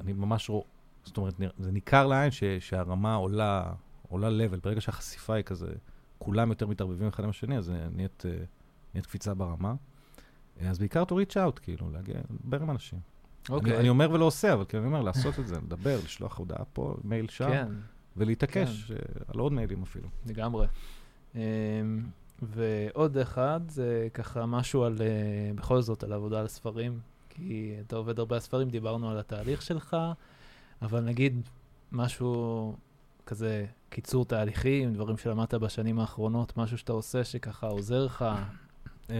אני 0.00 0.12
ממש 0.12 0.48
רואה, 0.48 0.64
זאת 1.04 1.16
אומרת, 1.16 1.34
זה 1.58 1.72
ניכר 1.72 2.06
לעין 2.06 2.30
ש- 2.30 2.44
שהרמה 2.44 3.14
עולה, 3.14 3.72
עולה 4.08 4.28
level, 4.28 4.60
ברגע 4.62 4.80
שהחשיפה 4.80 5.34
היא 5.34 5.44
כזה... 5.44 5.72
כולם 6.18 6.48
יותר 6.48 6.66
מתערבבים 6.66 7.08
אחד 7.08 7.24
עם 7.24 7.30
השני, 7.30 7.58
אז 7.58 7.72
נהיית, 7.92 8.22
אה, 8.26 8.44
נהיית 8.94 9.06
קפיצה 9.06 9.34
ברמה. 9.34 9.74
אז 10.60 10.78
בעיקר 10.78 11.02
to 11.02 11.12
reach 11.12 11.34
out, 11.34 11.60
כאילו, 11.60 11.90
להגיע, 11.90 12.14
לדבר 12.30 12.62
עם 12.62 12.70
אנשים. 12.70 12.98
אוקיי. 13.50 13.72
אני, 13.72 13.80
אני 13.80 13.88
אומר 13.88 14.10
ולא 14.12 14.24
עושה, 14.24 14.52
אבל 14.52 14.64
כאילו, 14.64 14.82
אני 14.82 14.92
אומר, 14.92 15.02
לעשות 15.02 15.38
את 15.38 15.46
זה, 15.46 15.56
לדבר, 15.56 15.98
לשלוח 16.04 16.38
הודעה 16.38 16.64
פה, 16.72 16.96
מייל 17.04 17.28
שם, 17.28 17.48
כן. 17.48 17.68
ולהתעקש 18.16 18.84
כן. 18.84 18.94
אה, 18.94 18.98
על 19.28 19.40
עוד 19.40 19.52
מיילים 19.52 19.82
אפילו. 19.82 20.08
לגמרי. 20.26 20.66
אמ, 21.34 21.40
ועוד 22.42 23.18
אחד, 23.18 23.60
זה 23.68 24.08
ככה 24.14 24.46
משהו 24.46 24.84
על, 24.84 24.98
בכל 25.54 25.80
זאת, 25.80 26.02
על 26.02 26.12
עבודה 26.12 26.40
על 26.40 26.48
ספרים, 26.48 27.00
כי 27.28 27.74
אתה 27.86 27.96
עובד 27.96 28.18
הרבה 28.18 28.36
על 28.36 28.40
ספרים, 28.40 28.70
דיברנו 28.70 29.10
על 29.10 29.18
התהליך 29.18 29.62
שלך, 29.62 29.96
אבל 30.82 31.00
נגיד 31.00 31.48
משהו 31.92 32.74
כזה 33.26 33.66
קיצור 33.90 34.24
תהליכים, 34.24 34.94
דברים 34.94 35.16
שלמדת 35.16 35.54
בשנים 35.54 35.98
האחרונות, 35.98 36.56
משהו 36.56 36.78
שאתה 36.78 36.92
עושה 36.92 37.24
שככה 37.24 37.66
עוזר 37.66 38.04
לך, 38.04 38.24
אמ, 39.10 39.14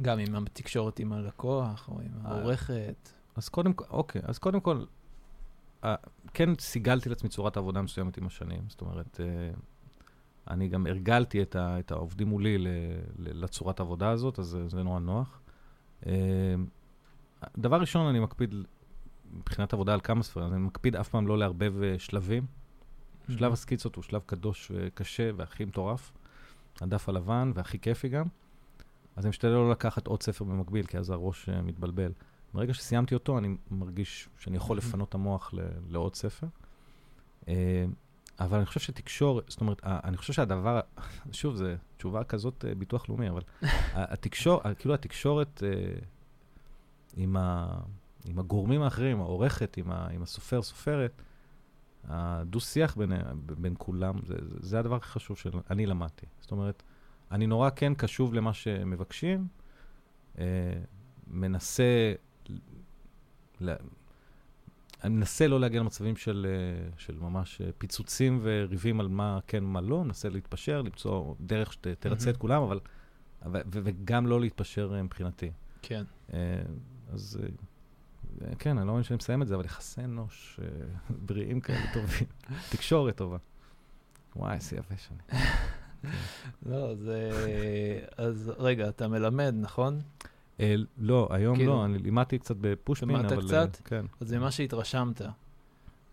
גם 0.00 0.18
עם 0.18 0.34
התקשורת 0.34 0.98
עם 0.98 1.12
הלקוח 1.12 1.88
או 1.88 2.00
עם 2.00 2.26
אה, 2.26 2.30
העורכת. 2.30 3.12
אז 3.36 3.48
קודם 3.48 3.72
כל, 3.72 3.84
אוקיי, 3.90 4.22
אז 4.24 4.38
קודם 4.38 4.60
כל, 4.60 4.84
אה, 5.84 5.94
כן 6.34 6.50
סיגלתי 6.58 7.08
לעצמי 7.08 7.28
צורת 7.28 7.56
עבודה 7.56 7.82
מסוימת 7.82 8.18
עם 8.18 8.26
השנים, 8.26 8.62
זאת 8.68 8.80
אומרת, 8.80 9.20
אה, 9.20 9.50
אני 10.50 10.68
גם 10.68 10.86
הרגלתי 10.86 11.42
את, 11.42 11.56
ה, 11.56 11.78
את 11.78 11.90
העובדים 11.90 12.28
מולי 12.28 12.58
ל, 12.58 12.66
ל, 13.18 13.44
לצורת 13.44 13.80
העבודה 13.80 14.10
הזאת, 14.10 14.38
אז 14.38 14.46
זה, 14.46 14.68
זה 14.68 14.82
נורא 14.82 15.00
נוח. 15.00 15.40
דבר 17.58 17.80
ראשון, 17.80 18.06
אני 18.06 18.20
מקפיד 18.20 18.54
מבחינת 19.32 19.72
עבודה 19.72 19.94
על 19.94 20.00
כמה 20.00 20.22
ספרים, 20.22 20.52
אני 20.52 20.60
מקפיד 20.60 20.96
אף 20.96 21.08
פעם 21.08 21.26
לא 21.26 21.38
לערבב 21.38 21.74
שלבים. 21.98 22.42
Mm-hmm. 22.42 23.32
שלב 23.32 23.52
הסקיצות 23.52 23.96
הוא 23.96 24.02
שלב 24.02 24.22
קדוש 24.26 24.72
וקשה 24.74 25.30
והכי 25.36 25.64
מטורף. 25.64 26.12
הדף 26.80 27.08
הלבן 27.08 27.52
והכי 27.54 27.78
כיפי 27.78 28.08
גם. 28.08 28.26
אז 29.16 29.24
אני 29.24 29.28
משתדל 29.28 29.50
לא 29.50 29.70
לקחת 29.70 30.06
עוד 30.06 30.22
ספר 30.22 30.44
במקביל, 30.44 30.86
כי 30.86 30.98
אז 30.98 31.10
הראש 31.10 31.48
uh, 31.48 31.52
מתבלבל. 31.62 32.12
ברגע 32.54 32.74
שסיימתי 32.74 33.14
אותו, 33.14 33.38
אני 33.38 33.56
מרגיש 33.70 34.28
שאני 34.38 34.56
יכול 34.56 34.76
לפנות 34.76 35.08
את 35.08 35.14
המוח 35.14 35.54
לעוד 35.88 36.14
ספר. 36.14 36.46
Uh, 37.42 37.46
אבל 38.40 38.56
אני 38.56 38.66
חושב 38.66 38.80
שתקשורת, 38.80 39.44
זאת 39.48 39.60
אומרת, 39.60 39.80
אני 39.84 40.16
חושב 40.16 40.32
שהדבר, 40.32 40.80
שוב, 41.32 41.56
זו 41.56 41.64
תשובה 41.96 42.24
כזאת 42.24 42.64
uh, 42.64 42.78
ביטוח 42.78 43.08
לאומי, 43.08 43.30
אבל 43.30 43.42
התקשורת, 43.94 44.78
כאילו 44.78 44.94
התקשורת 44.94 45.62
עם, 47.16 47.36
ה, 47.36 47.78
עם 48.24 48.38
הגורמים 48.38 48.82
האחרים, 48.82 49.20
העורכת, 49.20 49.76
עם, 49.76 49.92
ה, 49.92 50.08
עם 50.10 50.22
הסופר, 50.22 50.62
סופרת, 50.62 51.22
הדו-שיח 52.08 52.96
בין, 52.96 53.12
בין 53.58 53.74
כולם, 53.78 54.14
זה, 54.26 54.34
זה 54.60 54.78
הדבר 54.78 54.96
הכי 54.96 55.08
חשוב 55.08 55.36
שאני 55.36 55.86
למדתי. 55.86 56.26
זאת 56.40 56.50
אומרת, 56.50 56.82
אני 57.32 57.46
נורא 57.46 57.70
כן 57.76 57.94
קשוב 57.94 58.34
למה 58.34 58.52
שמבקשים, 58.52 59.46
אה, 60.38 60.44
מנסה, 61.26 62.14
ל, 63.60 63.74
אני 65.04 65.14
מנסה 65.14 65.48
לא 65.48 65.60
להגיע 65.60 65.80
למצבים 65.80 66.16
של, 66.16 66.46
אה, 66.48 66.90
של 66.98 67.18
ממש 67.20 67.60
אה, 67.60 67.70
פיצוצים 67.78 68.40
וריבים 68.42 69.00
על 69.00 69.08
מה 69.08 69.38
כן 69.46 69.64
ומה 69.64 69.80
לא, 69.80 70.04
מנסה 70.04 70.28
להתפשר, 70.28 70.82
למצוא 70.82 71.34
דרך 71.40 71.72
שתרצה 71.72 72.30
את 72.30 72.36
כולם, 72.36 72.62
אבל, 72.62 72.80
ו, 73.46 73.52
ו, 73.52 73.80
וגם 73.84 74.26
לא 74.26 74.40
להתפשר 74.40 74.92
אה, 74.94 75.02
מבחינתי. 75.02 75.50
כן. 75.82 76.04
אז 77.12 77.38
כן, 78.58 78.78
אני 78.78 78.86
לא 78.86 78.92
מבין 78.92 79.04
שאני 79.04 79.16
מסיים 79.16 79.42
את 79.42 79.48
זה, 79.48 79.54
אבל 79.54 79.64
יחסי 79.64 80.00
אנוש 80.04 80.60
בריאים 81.10 81.60
כאלה 81.60 81.92
טובים, 81.94 82.26
תקשורת 82.72 83.16
טובה. 83.16 83.36
וואי, 84.36 84.54
איזה 84.54 84.76
יבש 84.76 85.08
אני. 85.10 85.40
לא, 86.70 86.94
זה... 86.94 87.30
אז 88.16 88.52
רגע, 88.58 88.88
אתה 88.88 89.08
מלמד, 89.08 89.54
נכון? 89.60 90.00
אה, 90.60 90.74
לא, 90.98 91.28
היום 91.30 91.56
כאילו, 91.56 91.72
לא, 91.72 91.84
אני 91.84 91.98
לימדתי 91.98 92.38
קצת 92.38 92.56
בפושפין, 92.60 93.10
אבל... 93.10 93.28
לימדת 93.28 93.44
קצת? 93.44 93.76
כן. 93.84 94.06
אז 94.20 94.32
ממה 94.32 94.50
שהתרשמת. 94.50 95.22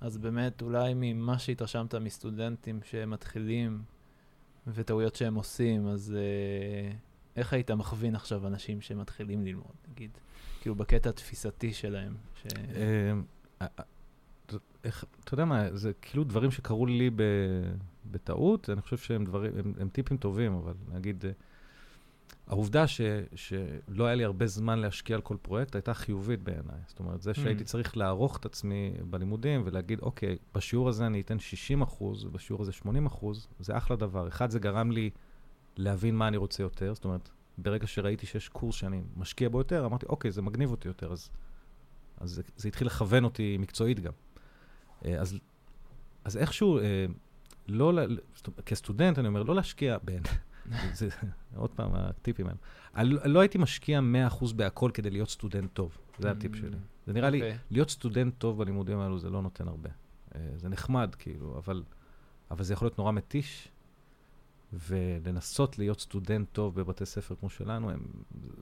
אז 0.02 0.17
באמת, 0.17 0.62
אולי 0.62 0.93
ממה 0.95 1.39
שהתרשמת 1.39 1.95
מסטודנטים 1.95 2.80
שמתחילים 2.84 3.82
וטעויות 4.67 5.15
שהם 5.15 5.36
עושים, 5.36 5.88
אז 5.88 6.15
אה, 6.17 6.91
איך 7.36 7.54
היית 7.54 7.71
מכווין 7.71 8.15
עכשיו 8.15 8.47
אנשים 8.47 8.82
שמתחילים 8.82 9.45
ללמוד, 9.45 9.75
נגיד? 9.91 10.12
כאילו, 10.62 10.75
בקטע 10.75 11.10
התפיסתי 11.10 11.73
שלהם. 11.73 12.13
איך, 14.84 15.06
אתה 15.24 15.34
יודע 15.34 15.46
מה, 15.46 15.76
זה 15.76 15.92
כאילו 16.02 16.24
דברים 16.24 16.52
שקרו 16.52 16.86
לי 16.86 17.10
ב, 17.10 17.22
בטעות, 18.12 18.70
אני 18.70 18.82
חושב 18.82 18.98
שהם 18.98 19.26
דברים, 19.26 19.52
הם, 19.58 19.74
הם 19.80 19.89
טיפים 19.89 20.18
טובים, 20.18 20.54
אבל 20.54 20.74
נגיד, 20.94 21.26
אה, 21.26 21.32
העובדה 22.48 22.88
ש, 22.88 23.02
שלא 23.36 24.06
היה 24.06 24.15
לי 24.15 24.24
הרבה 24.24 24.48
זמן 24.48 24.80
להשקיע 24.80 25.15
על 25.15 25.22
כל 25.22 25.38
פרויקט 25.42 25.76
הייתה 25.76 25.94
חיובית 25.94 26.44
בעיניי. 26.44 26.80
זאת 26.88 27.00
אומרת, 27.00 27.22
זה 27.22 27.34
שהייתי 27.34 27.63
mm. 27.63 27.68
צריך 27.68 27.98
לערוך 27.98 28.38
את 28.38 28.46
עצמי 28.46 28.94
בלימודים 29.10 29.62
ולהגיד, 29.65 30.00
אוקיי, 30.00 30.38
בשיעור 30.56 30.89
הזה 30.89 31.06
אני 31.06 31.22
אתן 31.22 31.39
60 31.39 31.82
אחוז, 31.82 32.26
ובשיעור 32.26 32.62
הזה 32.62 32.72
80 32.72 33.06
אחוז, 33.06 33.48
זה 33.60 33.78
אחלה 33.78 33.96
דבר. 33.96 34.28
אחד, 34.28 34.50
זה 34.50 34.60
גרם 34.60 34.92
לי 34.92 35.10
להבין 35.78 36.15
מה 36.15 36.28
אני 36.28 36.38
רוצה 36.38 36.63
יותר, 36.63 36.94
זאת 36.94 37.06
אומרת, 37.06 37.30
ברגע 37.58 37.88
שראיתי 37.88 38.26
שיש 38.26 38.50
קורס 38.50 38.76
שאני 38.76 39.02
משקיע 39.18 39.50
בו 39.50 39.58
יותר, 39.58 39.86
אמרתי, 39.86 40.06
אוקיי, 40.06 40.32
זה 40.32 40.42
מגניב 40.42 40.72
אותי 40.72 40.88
יותר, 40.88 41.12
אז, 41.12 41.30
אז 42.18 42.30
זה, 42.30 42.42
זה 42.56 42.68
התחיל 42.68 42.88
לכוון 42.88 43.24
אותי 43.24 43.58
מקצועית 43.60 44.00
גם. 44.00 44.13
אה, 45.06 45.20
אז, 45.20 45.38
אז 46.24 46.38
איכשהו, 46.38 46.80
אה, 46.80 47.06
לא, 47.68 47.94
כסטודנט, 48.66 49.20
אני 49.20 49.28
אומר, 49.28 49.44
לא 49.44 49.56
להשקיע 49.56 49.98
בין, 50.04 50.24
זה, 50.94 51.10
עוד 51.56 51.70
פעם, 51.70 51.92
הטיפים 51.94 52.46
האלה. 52.46 52.58
אני 52.96 53.10
לא, 53.10 53.22
לא 53.26 53.40
הייתי 53.40 53.58
משקיע 53.58 54.00
100% 54.40 54.54
בהכל 54.56 54.92
כדי 54.94 55.10
להיות 55.10 55.30
סטודנט 55.30 55.74
טוב, 55.74 55.98
זה 56.20 56.32
הטיפ 56.32 56.56
שלי. 56.56 56.70
Mm, 56.70 57.06
זה 57.08 57.14
נראה 57.14 57.30
לי, 57.30 57.38
אוקיי. 57.38 57.58
להיות 57.72 57.90
סטודנט 57.90 58.34
טוב 58.38 58.58
בלימודים 58.58 59.00
האלו 59.00 59.20
זה 59.20 59.30
לא 59.30 59.42
נותן 59.42 59.68
הרבה. 59.68 59.90
אה, 60.36 60.42
זה 60.56 60.70
נחמד, 60.70 61.16
כאילו, 61.20 61.58
אבל, 61.58 61.84
אבל 62.52 62.64
זה 62.64 62.74
יכול 62.74 62.86
להיות 62.86 62.98
נורא 62.98 63.12
מתיש, 63.12 63.68
ולנסות 64.74 65.80
להיות 65.80 66.00
סטודנט 66.00 66.48
טוב 66.52 66.76
בבתי 66.76 67.06
ספר 67.06 67.36
כמו 67.36 67.50
שלנו, 67.50 67.90
הם, 67.90 68.06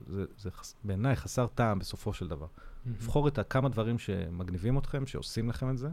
זה, 0.06 0.24
זה 0.38 0.50
חס, 0.50 0.74
בעיניי 0.84 1.16
חסר 1.16 1.46
טעם 1.46 1.78
בסופו 1.78 2.12
של 2.12 2.28
דבר. 2.28 2.46
לבחור 2.86 3.28
את 3.28 3.38
כמה 3.50 3.68
דברים 3.68 3.98
שמגניבים 3.98 4.78
אתכם, 4.78 5.06
שעושים 5.06 5.48
לכם 5.48 5.70
את 5.70 5.78
זה, 5.78 5.88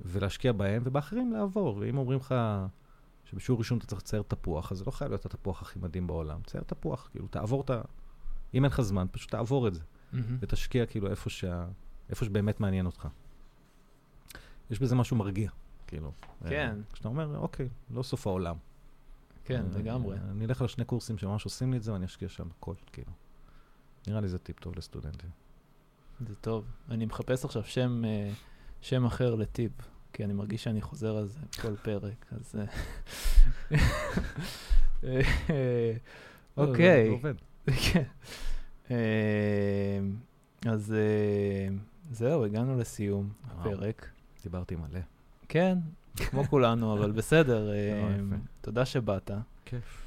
ולהשקיע 0.00 0.52
בהם, 0.52 0.82
ובאחרים 0.84 1.32
לעבור. 1.32 1.76
ואם 1.76 1.98
אומרים 1.98 2.18
לך 2.18 2.34
שבשיעור 3.24 3.58
ראשון 3.58 3.78
אתה 3.78 3.86
צריך 3.86 4.00
לצייר 4.00 4.22
תפוח, 4.28 4.72
אז 4.72 4.78
זה 4.78 4.84
לא 4.86 4.90
חייב 4.90 5.10
להיות 5.10 5.26
התפוח 5.26 5.62
הכי 5.62 5.78
מדהים 5.78 6.06
בעולם. 6.06 6.40
צייר 6.46 6.64
תפוח, 6.64 7.08
כאילו, 7.12 7.28
תעבור 7.28 7.60
את 7.60 7.70
ה... 7.70 7.80
אם 8.54 8.64
אין 8.64 8.72
לך 8.72 8.80
זמן, 8.80 9.06
פשוט 9.10 9.30
תעבור 9.30 9.68
את 9.68 9.74
זה. 9.74 9.80
ותשקיע 10.40 10.86
כאילו 10.86 11.10
איפה, 11.10 11.30
שה... 11.30 11.66
איפה 12.10 12.24
שבאמת 12.24 12.60
מעניין 12.60 12.86
אותך. 12.86 13.08
יש 14.70 14.78
בזה 14.78 14.94
משהו 14.94 15.16
מרגיע, 15.16 15.50
כאילו. 15.86 16.12
כן. 16.48 16.78
כשאתה 16.92 17.08
אומר, 17.08 17.38
אוקיי, 17.38 17.68
לא 17.90 18.02
סוף 18.02 18.26
העולם. 18.26 18.56
כן, 19.44 19.64
לגמרי. 19.74 20.16
אני 20.30 20.44
אלך 20.44 20.62
על 20.62 20.68
שני 20.68 20.84
קורסים 20.84 21.18
שממש 21.18 21.44
עושים 21.44 21.72
לי 21.72 21.78
את 21.78 21.82
זה, 21.82 21.92
ואני 21.92 22.04
אשקיע 22.04 22.28
שם 22.28 22.48
הכל, 22.58 22.74
כאילו. 22.92 23.12
נראה 24.06 24.20
לי 24.20 24.28
זה 24.28 24.38
טיפ 24.38 24.60
טוב 24.60 24.76
לסטודנטים. 24.76 25.30
זה 26.28 26.34
טוב. 26.34 26.64
אני 26.90 27.06
מחפש 27.06 27.44
עכשיו 27.44 27.64
שם... 27.64 28.02
Uh... 28.04 28.55
שם 28.80 29.04
אחר 29.04 29.34
לטיפ, 29.34 29.72
כי 30.12 30.24
אני 30.24 30.32
מרגיש 30.32 30.64
שאני 30.64 30.80
חוזר 30.80 31.16
על 31.16 31.26
זה 31.26 31.38
כל 31.62 31.76
פרק, 31.76 32.26
אז... 32.32 32.54
אה, 35.04 35.92
לא, 36.56 36.64
אוקיי. 36.64 37.20
כן. 37.92 38.02
אה, 38.90 39.98
אז 40.66 40.92
אה, 40.92 41.76
זהו, 42.10 42.44
הגענו 42.44 42.78
לסיום 42.78 43.28
הפרק. 43.50 44.08
דיברתי 44.42 44.76
מלא. 44.76 45.00
כן, 45.48 45.78
כמו 46.16 46.44
כולנו, 46.44 46.98
אבל 46.98 47.10
בסדר. 47.10 47.70
לא, 48.30 48.36
תודה 48.60 48.84
שבאת. 48.84 49.30
כיף. 49.64 50.02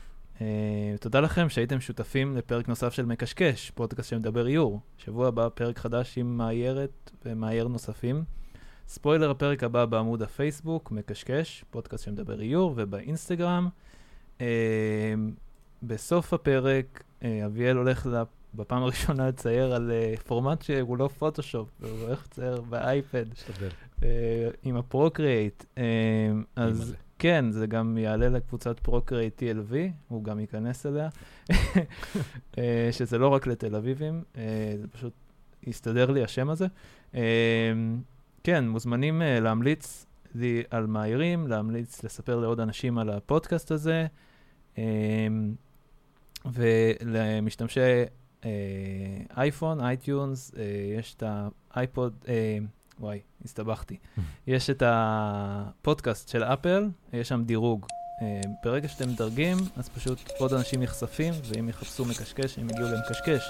תודה 0.99 1.19
לכם 1.19 1.49
שהייתם 1.49 1.81
שותפים 1.81 2.37
לפרק 2.37 2.67
נוסף 2.67 2.93
של 2.93 3.05
מקשקש, 3.05 3.71
פודקאסט 3.71 4.09
שמדבר 4.09 4.47
איור. 4.47 4.79
שבוע 4.97 5.27
הבא 5.27 5.49
פרק 5.49 5.77
חדש 5.77 6.17
עם 6.17 6.37
מאיירת 6.37 7.11
ומאייר 7.25 7.67
נוספים. 7.67 8.23
ספוילר, 8.89 9.31
הפרק 9.31 9.63
הבא 9.63 9.85
בעמוד 9.85 10.21
הפייסבוק, 10.21 10.91
מקשקש, 10.91 11.65
פודקאסט 11.69 12.03
שמדבר 12.03 12.41
איור, 12.41 12.73
ובאינסטגרם. 12.75 13.69
אה, 14.41 14.47
בסוף 15.83 16.33
הפרק, 16.33 17.03
אה, 17.23 17.45
אביאל 17.45 17.77
הולך 17.77 18.09
בפעם 18.53 18.83
הראשונה 18.83 19.27
לצייר 19.27 19.73
על 19.73 19.91
אה, 19.91 20.13
פורמט 20.25 20.61
שהוא 20.61 20.97
לא 20.97 21.07
פוטושופ, 21.07 21.69
הוא 21.81 21.89
הולך 21.89 22.23
לצייר 22.25 22.61
באייפד. 22.61 23.25
אה, 24.03 24.49
עם 24.63 24.75
ה 24.77 24.85
Procreate. 24.85 25.65
אה, 25.77 25.83
אז 26.55 26.95
כן, 27.19 27.51
זה 27.51 27.67
גם 27.67 27.97
יעלה 27.97 28.29
לקבוצת 28.29 28.79
Procreate 28.79 29.43
TLV, 29.43 29.75
הוא 30.07 30.23
גם 30.23 30.39
ייכנס 30.39 30.85
אליה, 30.85 31.09
אה, 32.57 32.89
שזה 32.91 33.17
לא 33.17 33.27
רק 33.27 33.47
לתל 33.47 33.75
אביבים, 33.75 34.23
אה, 34.37 34.73
זה 34.81 34.87
פשוט 34.87 35.13
יסתדר 35.63 36.11
לי 36.11 36.23
השם 36.23 36.49
הזה. 36.49 36.67
אה, 38.39 38.43
כן, 38.43 38.67
מוזמנים 38.67 39.21
uh, 39.21 39.41
להמליץ 39.41 40.05
לי 40.35 40.63
על 40.69 40.87
מאיירים, 40.87 41.47
להמליץ 41.47 42.03
לספר 42.03 42.39
לעוד 42.39 42.59
אנשים 42.59 42.97
על 42.97 43.09
הפודקאסט 43.09 43.71
הזה, 43.71 44.07
um, 44.75 44.79
ולמשתמשי 46.45 47.79
uh, 48.41 48.45
אייפון, 49.37 49.81
iTunes, 49.81 50.51
uh, 50.53 50.57
יש 50.99 51.15
את 51.17 51.23
האייפוד, 51.71 52.13
uh, 52.23 52.27
וואי, 52.99 53.19
הסתבכתי. 53.45 53.97
יש 54.47 54.69
את 54.69 54.83
הפודקאסט 54.85 56.29
של 56.29 56.43
אפל, 56.43 56.89
יש 57.13 57.27
שם 57.27 57.43
דירוג. 57.45 57.85
Uh, 57.85 58.47
ברגע 58.63 58.87
שאתם 58.87 59.09
מדרגים, 59.09 59.57
אז 59.75 59.89
פשוט 59.89 60.31
עוד 60.37 60.53
אנשים 60.53 60.83
נחשפים, 60.83 61.33
ואם 61.43 61.69
יחפשו 61.69 62.05
מקשקש, 62.05 62.59
הם 62.59 62.69
יגיעו 62.69 62.87
למקשקש, 62.89 63.43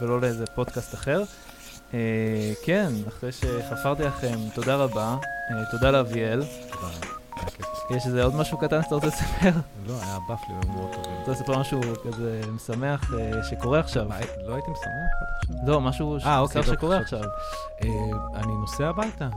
ולא 0.00 0.20
לאיזה 0.20 0.46
פודקאסט 0.46 0.94
אחר. 0.94 1.22
אה, 1.94 2.52
כן, 2.64 2.92
אחרי 3.08 3.32
שחפרתי 3.32 4.02
לכם, 4.02 4.38
תודה 4.54 4.76
רבה. 4.76 5.16
אה, 5.50 5.70
תודה 5.70 5.90
לאביאל. 5.90 6.42
יש 7.90 8.06
איזה 8.06 8.24
עוד 8.24 8.34
משהו 8.34 8.58
קטן 8.58 8.82
שאתה 8.82 8.94
רוצה 8.94 9.06
לספר? 9.06 9.50
לא, 9.86 9.94
היה 10.02 10.18
באף 10.28 10.40
לי, 10.48 10.54
היו 10.54 10.72
מאוד 10.72 10.94
טובים. 10.94 11.12
אתה 11.22 11.30
רוצה 11.30 11.42
לספר 11.42 11.58
משהו 11.58 11.80
כזה 12.04 12.40
משמח 12.54 13.14
אה, 13.14 13.42
שקורה 13.50 13.80
עכשיו? 13.80 14.06
לא 14.46 14.54
הייתי 14.54 14.70
משמח 14.70 15.12
עד 15.20 15.28
עכשיו? 15.38 15.56
לא, 15.66 15.80
משהו 15.80 16.18
אוקיי, 16.26 16.62
שקורה 16.62 16.98
עכשיו. 16.98 17.22
אני 18.34 18.52
נוסע 18.60 18.88
הביתה. 18.88 19.28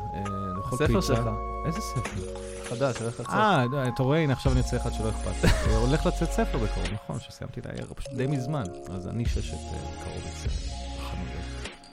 ספר 0.78 1.02
שלך. 1.02 1.30
איזה 1.66 1.82
ספר? 1.82 2.46
חדש, 2.70 2.98
הולך 2.98 3.20
לצאת. 3.20 3.34
אה, 3.34 3.66
אתה 3.88 4.04
רואה, 4.04 4.20
הנה 4.20 4.34
עכשיו 4.34 4.52
אני 4.52 4.60
יוצא 4.60 4.78
אחד 4.78 4.94
שלא 4.94 5.10
אכפת. 5.10 5.50
הולך 5.76 6.06
לצאת 6.06 6.32
ספר 6.32 6.58
בקרוב, 6.58 6.88
נכון, 6.94 7.20
שסיימתי 7.20 7.60
את 7.60 7.66
הערב, 7.66 7.94
פשוט 7.96 8.14
די 8.14 8.28
מזמן. 8.28 8.64
אז 8.96 9.08
אני 9.08 9.26
ששת 9.26 9.58
קרוב 10.04 10.75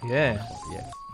כן. 0.08 0.36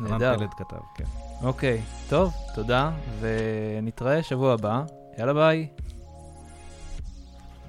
נהדר. 0.01 0.39
פלד 0.39 0.55
כתב, 0.55 0.76
כן. 0.95 1.05
אוקיי, 1.43 1.82
טוב, 2.09 2.34
תודה, 2.55 2.91
ונתראה 3.20 4.22
שבוע 4.22 4.53
הבא. 4.53 4.84
יאללה 5.18 5.34
ביי. 5.34 5.68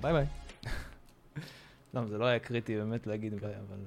ביי 0.01 0.13
ביי. 0.13 0.25
לא, 1.93 2.05
זה 2.05 2.17
לא 2.17 2.25
היה 2.25 2.39
קריטי 2.39 2.77
באמת 2.77 3.07
להגיד 3.07 3.33
ביי, 3.33 3.53
אבל... 3.67 3.77